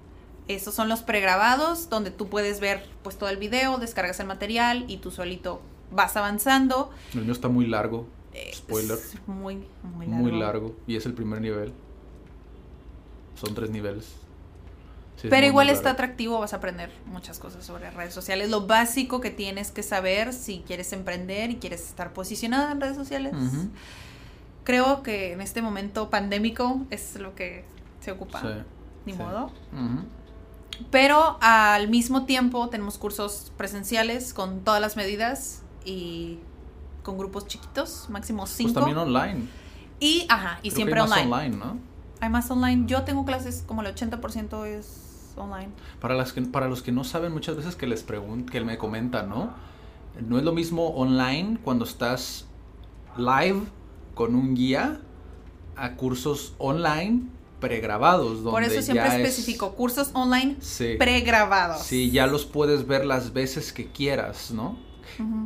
Esos 0.48 0.74
son 0.74 0.90
los 0.90 1.02
pregrabados 1.02 1.90
donde 1.90 2.12
tú 2.12 2.28
puedes 2.30 2.60
ver 2.60 2.86
pues 3.02 3.18
todo 3.18 3.30
el 3.30 3.38
video, 3.38 3.78
descargas 3.78 4.20
el 4.20 4.28
material 4.28 4.86
y 4.88 4.98
tú 4.98 5.12
solito 5.12 5.62
vas 5.92 6.18
avanzando. 6.18 6.92
El 7.14 7.24
mío 7.24 7.32
está 7.32 7.48
muy 7.48 7.68
largo. 7.68 8.08
Spoiler. 8.54 8.98
muy, 9.28 9.64
muy 9.84 10.08
largo. 10.08 10.24
Muy 10.24 10.40
largo. 10.40 10.76
Y 10.88 10.96
es 10.96 11.06
el 11.06 11.14
primer 11.14 11.40
nivel. 11.40 11.72
Son 13.36 13.54
tres 13.54 13.70
niveles. 13.70 14.16
Pero 15.30 15.48
igual 15.48 15.70
está 15.70 15.92
atractivo, 15.92 16.40
vas 16.40 16.54
a 16.54 16.58
aprender 16.58 16.92
muchas 17.06 17.40
cosas 17.40 17.66
sobre 17.66 17.90
redes 17.92 18.14
sociales. 18.14 18.50
Lo 18.50 18.68
básico 18.68 19.22
que 19.22 19.32
tienes 19.32 19.72
que 19.72 19.84
saber 19.84 20.34
si 20.34 20.64
quieres 20.66 20.92
emprender 20.92 21.50
y 21.50 21.56
quieres 21.58 21.88
estar 21.88 22.14
posicionada 22.14 22.72
en 22.72 22.82
redes 22.82 22.98
sociales. 22.98 23.34
Creo 24.64 25.04
que 25.04 25.34
en 25.34 25.42
este 25.42 25.62
momento 25.62 26.10
pandémico 26.10 26.82
es 26.90 27.18
lo 27.20 27.36
que 27.36 27.64
se 28.02 28.12
ocupa. 28.12 28.66
Ni 29.06 29.14
modo. 29.14 29.52
Pero 30.92 31.38
al 31.42 31.88
mismo 31.90 32.26
tiempo 32.26 32.70
tenemos 32.70 32.98
cursos 32.98 33.52
presenciales 33.58 34.34
con 34.34 34.62
todas 34.62 34.82
las 34.82 34.96
medidas 34.96 35.64
y 35.86 36.40
con 37.04 37.18
grupos 37.18 37.48
chiquitos, 37.48 38.08
máximo 38.10 38.44
pues 38.44 38.52
cinco. 38.52 38.74
Pues 38.74 38.86
también 38.86 38.98
online. 38.98 39.48
Y, 40.00 40.26
ajá, 40.30 40.60
y 40.64 40.72
siempre 40.72 41.00
hay 41.00 41.08
más 41.08 41.20
online. 41.20 41.58
¿no? 41.58 41.78
Hay 42.20 42.30
más 42.30 42.50
online. 42.50 42.84
Yo 42.88 43.04
tengo 43.04 43.26
clases 43.26 43.64
como 43.68 43.82
el 43.82 43.94
80% 43.94 44.66
es 44.66 45.34
online. 45.36 45.70
Para, 46.00 46.16
las 46.16 46.34
que, 46.34 46.42
para 46.42 46.68
los 46.68 46.82
que 46.82 46.92
no 46.92 47.04
saben, 47.04 47.32
muchas 47.32 47.56
veces 47.56 47.76
que 47.76 47.88
les 47.88 48.04
preguntan, 48.04 48.50
que 48.50 48.62
me 48.62 48.78
comentan, 48.78 49.30
¿no? 49.30 49.52
No 50.22 50.38
es 50.38 50.44
lo 50.44 50.54
mismo 50.54 50.90
online 50.90 51.58
cuando 51.64 51.86
estás 51.86 52.46
live 53.18 53.62
con 54.14 54.36
un 54.36 54.56
guía 54.56 55.00
a 55.76 55.96
cursos 55.96 56.54
online 56.60 57.24
pregrabados. 57.64 58.44
Donde 58.44 58.52
Por 58.52 58.64
eso 58.64 58.82
siempre 58.82 59.08
especifico, 59.08 59.74
cursos 59.76 60.12
online 60.14 60.58
pregrabados. 61.00 61.84
Sí, 61.84 62.12
ya 62.12 62.28
los 62.28 62.46
puedes 62.46 62.86
ver 62.86 63.06
las 63.06 63.32
veces 63.32 63.72
que 63.72 63.88
quieras, 63.88 64.52
¿no? 64.52 64.78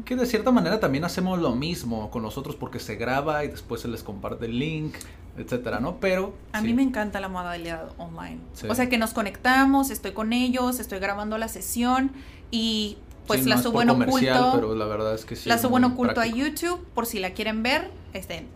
Que 0.05 0.15
de 0.15 0.25
cierta 0.25 0.51
manera 0.51 0.79
también 0.79 1.03
hacemos 1.03 1.39
lo 1.39 1.53
mismo 1.53 2.09
con 2.09 2.23
nosotros 2.23 2.55
porque 2.55 2.79
se 2.79 2.95
graba 2.95 3.43
y 3.43 3.49
después 3.49 3.81
se 3.81 3.89
les 3.89 4.01
comparte 4.01 4.45
el 4.45 4.57
link, 4.57 4.95
etcétera, 5.37 5.79
¿no? 5.79 5.99
Pero. 5.99 6.33
A 6.53 6.61
mí 6.61 6.73
me 6.73 6.83
encanta 6.83 7.19
la 7.19 7.27
modalidad 7.27 7.89
online. 7.97 8.39
O 8.67 8.75
sea, 8.75 8.89
que 8.89 8.97
nos 8.97 9.13
conectamos, 9.13 9.91
estoy 9.91 10.13
con 10.13 10.33
ellos, 10.33 10.79
estoy 10.79 10.99
grabando 10.99 11.37
la 11.37 11.49
sesión 11.49 12.11
y 12.49 12.97
pues 13.27 13.45
la 13.45 13.61
subo 13.61 13.81
en 13.81 13.89
oculto. 13.89 14.51
Pero 14.53 14.73
la 14.73 14.85
verdad 14.85 15.13
es 15.13 15.25
que 15.25 15.35
sí. 15.35 15.49
La 15.49 15.57
subo 15.57 15.77
en 15.77 15.83
oculto 15.83 16.21
a 16.21 16.25
YouTube 16.25 16.83
por 16.95 17.05
si 17.05 17.19
la 17.19 17.31
quieren 17.31 17.61
ver. 17.61 17.91
Este, 18.13 18.47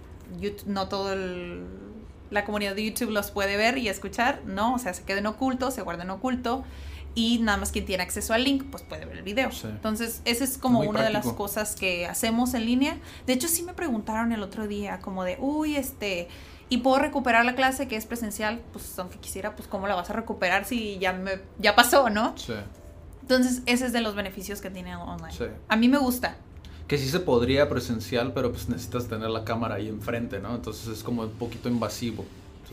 no 0.66 0.88
todo 0.88 1.14
la 2.32 2.46
comunidad 2.46 2.76
de 2.76 2.84
YouTube 2.86 3.12
los 3.12 3.30
puede 3.30 3.58
ver 3.58 3.78
y 3.78 3.88
escuchar, 3.90 4.42
¿no? 4.46 4.74
O 4.74 4.80
sea, 4.80 4.94
se 4.94 5.04
queda 5.04 5.20
en 5.20 5.28
oculto, 5.28 5.70
se 5.70 5.82
guarda 5.84 6.04
en 6.04 6.10
oculto 6.10 6.64
y 7.14 7.40
nada 7.40 7.58
más 7.58 7.72
quien 7.72 7.86
tiene 7.86 8.04
acceso 8.04 8.34
al 8.34 8.44
link 8.44 8.64
pues 8.72 8.84
puede 8.84 9.06
ver 9.06 9.18
el 9.18 9.24
video. 9.24 9.50
Entonces, 9.64 10.22
esa 10.26 10.44
es 10.44 10.58
como 10.58 10.80
una 10.80 11.04
de 11.04 11.10
las 11.12 11.28
cosas 11.34 11.76
que 11.76 12.08
hacemos 12.08 12.54
en 12.54 12.66
línea. 12.66 12.98
De 13.28 13.34
hecho, 13.34 13.48
sí 13.48 13.64
me 13.64 13.74
preguntaron 13.74 14.32
el 14.32 14.42
otro 14.42 14.68
día 14.68 15.00
como 15.00 15.24
de, 15.24 15.38
uy, 15.40 15.76
este, 15.76 16.30
y 16.70 16.78
puedo 16.78 17.00
recuperar 17.00 17.44
la 17.44 17.56
clase 17.56 17.88
que 17.88 17.98
es 17.98 18.06
presencial, 18.06 18.62
pues 18.72 18.98
aunque 18.98 19.18
quisiera, 19.18 19.56
pues 19.56 19.68
cómo 19.68 19.88
la 19.88 19.96
vas 19.96 20.10
a 20.10 20.14
recuperar 20.14 20.64
si 20.66 20.98
ya 21.00 21.12
me 21.12 21.42
ya 21.60 21.76
pasó, 21.76 22.10
¿no? 22.10 22.34
Sí. 22.38 22.54
Entonces, 23.22 23.62
ese 23.66 23.86
es 23.88 23.94
de 23.94 24.02
los 24.02 24.16
beneficios 24.16 24.62
que 24.62 24.70
tiene 24.70 24.96
online. 24.96 25.34
Sí. 25.34 25.46
A 25.68 25.76
mí 25.76 25.90
me 25.90 25.98
gusta. 25.98 26.38
Que 26.92 26.98
sí 26.98 27.08
se 27.08 27.22
podría 27.22 27.70
presencial, 27.70 28.34
pero 28.34 28.52
pues 28.52 28.68
necesitas 28.68 29.08
tener 29.08 29.30
la 29.30 29.46
cámara 29.46 29.76
ahí 29.76 29.88
enfrente, 29.88 30.42
¿no? 30.42 30.54
Entonces 30.54 30.90
es 30.90 31.04
como 31.04 31.22
un 31.22 31.32
poquito 31.32 31.70
invasivo. 31.70 32.26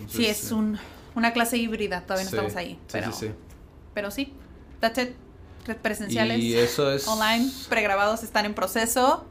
sí, 0.08 0.26
es 0.26 0.50
un, 0.50 0.76
una 1.14 1.32
clase 1.32 1.56
híbrida, 1.56 2.00
todavía 2.00 2.24
no 2.24 2.30
estamos 2.30 2.56
ahí. 2.56 2.80
Pero... 2.90 3.12
Sí, 3.12 3.28
sí, 3.28 3.32
pero 3.94 4.10
sí, 4.10 4.32
that's 4.80 4.98
it. 4.98 5.10
Presenciales, 5.82 6.36
y 6.40 6.56
eso 6.56 6.90
es... 6.90 7.06
online, 7.06 7.48
pregrabados 7.68 8.24
están 8.24 8.44
en 8.44 8.54
proceso. 8.54 9.24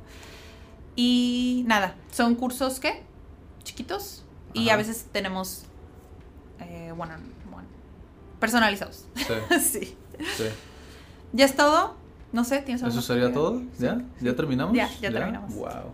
Y 0.95 1.65
nada, 1.67 1.95
son 2.13 2.35
cursos 2.35 2.79
que 2.79 3.03
chiquitos 3.65 4.23
y 4.53 4.69
a 4.69 4.77
veces 4.77 5.07
tenemos, 5.11 5.63
eh, 6.61 6.93
personalizados. 8.39 9.03
Sí. 9.59 9.97
sí. 10.37 10.45
¿Ya 11.33 11.43
es 11.43 11.57
todo? 11.57 12.06
No 12.31 12.43
sé, 12.43 12.61
¿tienes 12.61 12.83
¿Eso 12.83 13.01
sería 13.01 13.31
todo? 13.31 13.61
¿Ya? 13.79 14.01
¿Ya 14.21 14.35
terminamos? 14.35 14.75
Ya, 14.75 14.89
ya, 15.01 15.11
terminamos. 15.11 15.53
Wow. 15.55 15.91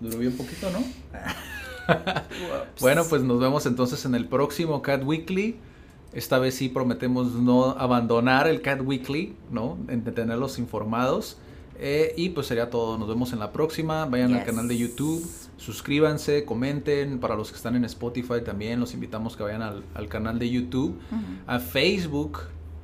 Duró 0.00 0.18
bien 0.18 0.36
poquito, 0.36 0.70
¿no? 0.70 0.78
bueno, 2.80 3.02
pues 3.08 3.22
nos 3.22 3.40
vemos 3.40 3.66
entonces 3.66 4.04
en 4.04 4.14
el 4.14 4.26
próximo 4.26 4.82
Cat 4.82 5.02
Weekly. 5.04 5.56
Esta 6.12 6.38
vez 6.38 6.54
sí 6.54 6.68
prometemos 6.68 7.32
no 7.32 7.70
abandonar 7.70 8.46
el 8.46 8.60
Cat 8.60 8.80
Weekly, 8.84 9.34
¿no? 9.50 9.78
En 9.88 10.04
tenerlos 10.04 10.58
informados. 10.58 11.38
Eh, 11.78 12.12
y 12.16 12.28
pues 12.30 12.46
sería 12.46 12.68
todo. 12.70 12.98
Nos 12.98 13.08
vemos 13.08 13.32
en 13.32 13.38
la 13.38 13.50
próxima. 13.50 14.04
Vayan 14.06 14.34
al 14.34 14.44
canal 14.44 14.68
de 14.68 14.76
YouTube. 14.76 15.26
Suscríbanse, 15.56 16.44
comenten. 16.44 17.18
Para 17.18 17.34
los 17.34 17.50
que 17.50 17.56
están 17.56 17.76
en 17.76 17.84
Spotify 17.86 18.42
también 18.44 18.78
los 18.78 18.94
invitamos 18.94 19.36
que 19.36 19.42
vayan 19.42 19.62
al, 19.62 20.08
canal 20.08 20.38
de 20.38 20.50
YouTube. 20.50 21.00
A 21.46 21.58
Facebook, 21.58 22.40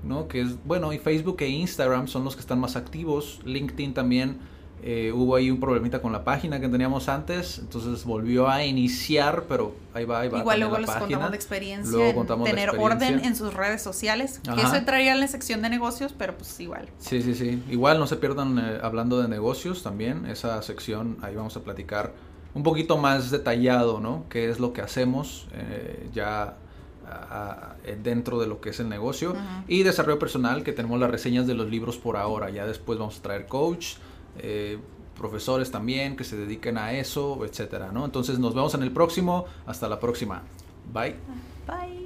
¿no? 0.08 0.28
Que 0.28 0.40
es, 0.40 0.64
bueno, 0.64 0.92
y 0.92 0.98
Facebook 0.98 1.36
e 1.40 1.48
Instagram 1.48 2.08
son 2.08 2.24
los 2.24 2.34
que 2.34 2.40
están 2.40 2.58
más 2.58 2.76
activos. 2.76 3.40
LinkedIn 3.44 3.94
también 3.94 4.38
eh, 4.80 5.10
hubo 5.12 5.34
ahí 5.34 5.50
un 5.50 5.58
problemita 5.58 6.00
con 6.00 6.12
la 6.12 6.22
página 6.22 6.60
que 6.60 6.68
teníamos 6.68 7.08
antes, 7.08 7.58
entonces 7.58 8.04
volvió 8.04 8.48
a 8.48 8.64
iniciar, 8.64 9.44
pero 9.48 9.74
ahí 9.92 10.04
va, 10.04 10.20
ahí 10.20 10.28
va. 10.28 10.38
Igual 10.38 10.60
luego 10.60 10.78
les 10.78 10.90
contamos 10.90 11.30
de 11.30 11.36
experiencia, 11.36 12.14
tener 12.44 12.70
orden 12.78 13.24
en 13.24 13.34
sus 13.34 13.54
redes 13.54 13.82
sociales, 13.82 14.40
que 14.42 14.60
eso 14.60 14.76
entraría 14.76 15.12
en 15.12 15.20
la 15.20 15.26
sección 15.26 15.62
de 15.62 15.70
negocios, 15.70 16.14
pero 16.16 16.36
pues 16.36 16.60
igual. 16.60 16.88
Sí, 16.98 17.22
sí, 17.22 17.34
sí. 17.34 17.60
Igual 17.68 17.98
no 17.98 18.06
se 18.06 18.16
pierdan 18.16 18.58
eh, 18.58 18.78
hablando 18.80 19.20
de 19.20 19.26
negocios 19.26 19.82
también, 19.82 20.26
esa 20.26 20.62
sección 20.62 21.16
ahí 21.22 21.34
vamos 21.34 21.56
a 21.56 21.60
platicar 21.64 22.12
un 22.54 22.62
poquito 22.62 22.98
más 22.98 23.32
detallado, 23.32 23.98
¿no? 23.98 24.26
¿Qué 24.28 24.48
es 24.48 24.60
lo 24.60 24.72
que 24.72 24.80
hacemos 24.80 25.48
eh, 25.54 26.08
ya 26.14 26.56
dentro 28.02 28.38
de 28.38 28.46
lo 28.46 28.60
que 28.60 28.70
es 28.70 28.80
el 28.80 28.88
negocio? 28.88 29.34
Y 29.66 29.82
desarrollo 29.82 30.18
personal, 30.18 30.62
que 30.62 30.72
tenemos 30.72 30.98
las 31.00 31.10
reseñas 31.10 31.46
de 31.46 31.54
los 31.54 31.68
libros 31.68 31.96
por 31.96 32.16
ahora, 32.16 32.50
ya 32.50 32.66
después 32.66 32.98
vamos 32.98 33.18
a 33.18 33.22
traer 33.22 33.46
coach 33.46 33.96
eh, 34.38 34.78
profesores 35.18 35.70
también 35.70 36.16
que 36.16 36.24
se 36.24 36.36
dediquen 36.36 36.78
a 36.78 36.92
eso, 36.92 37.44
etcétera, 37.44 37.90
¿no? 37.92 38.04
Entonces 38.04 38.38
nos 38.38 38.54
vemos 38.54 38.72
en 38.74 38.82
el 38.82 38.92
próximo. 38.92 39.46
Hasta 39.66 39.88
la 39.88 39.98
próxima. 39.98 40.42
Bye. 40.92 41.16
Bye. 41.66 41.98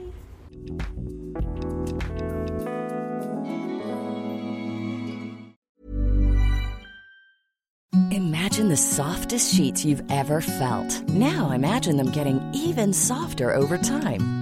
Imagine 8.10 8.68
the 8.68 8.76
softest 8.76 9.54
sheets 9.54 9.84
you've 9.84 10.02
ever 10.10 10.40
felt. 10.40 11.08
Now 11.08 11.50
imagine 11.52 11.96
them 11.96 12.10
getting 12.10 12.40
even 12.54 12.92
softer 12.92 13.54
over 13.54 13.78
time. 13.78 14.41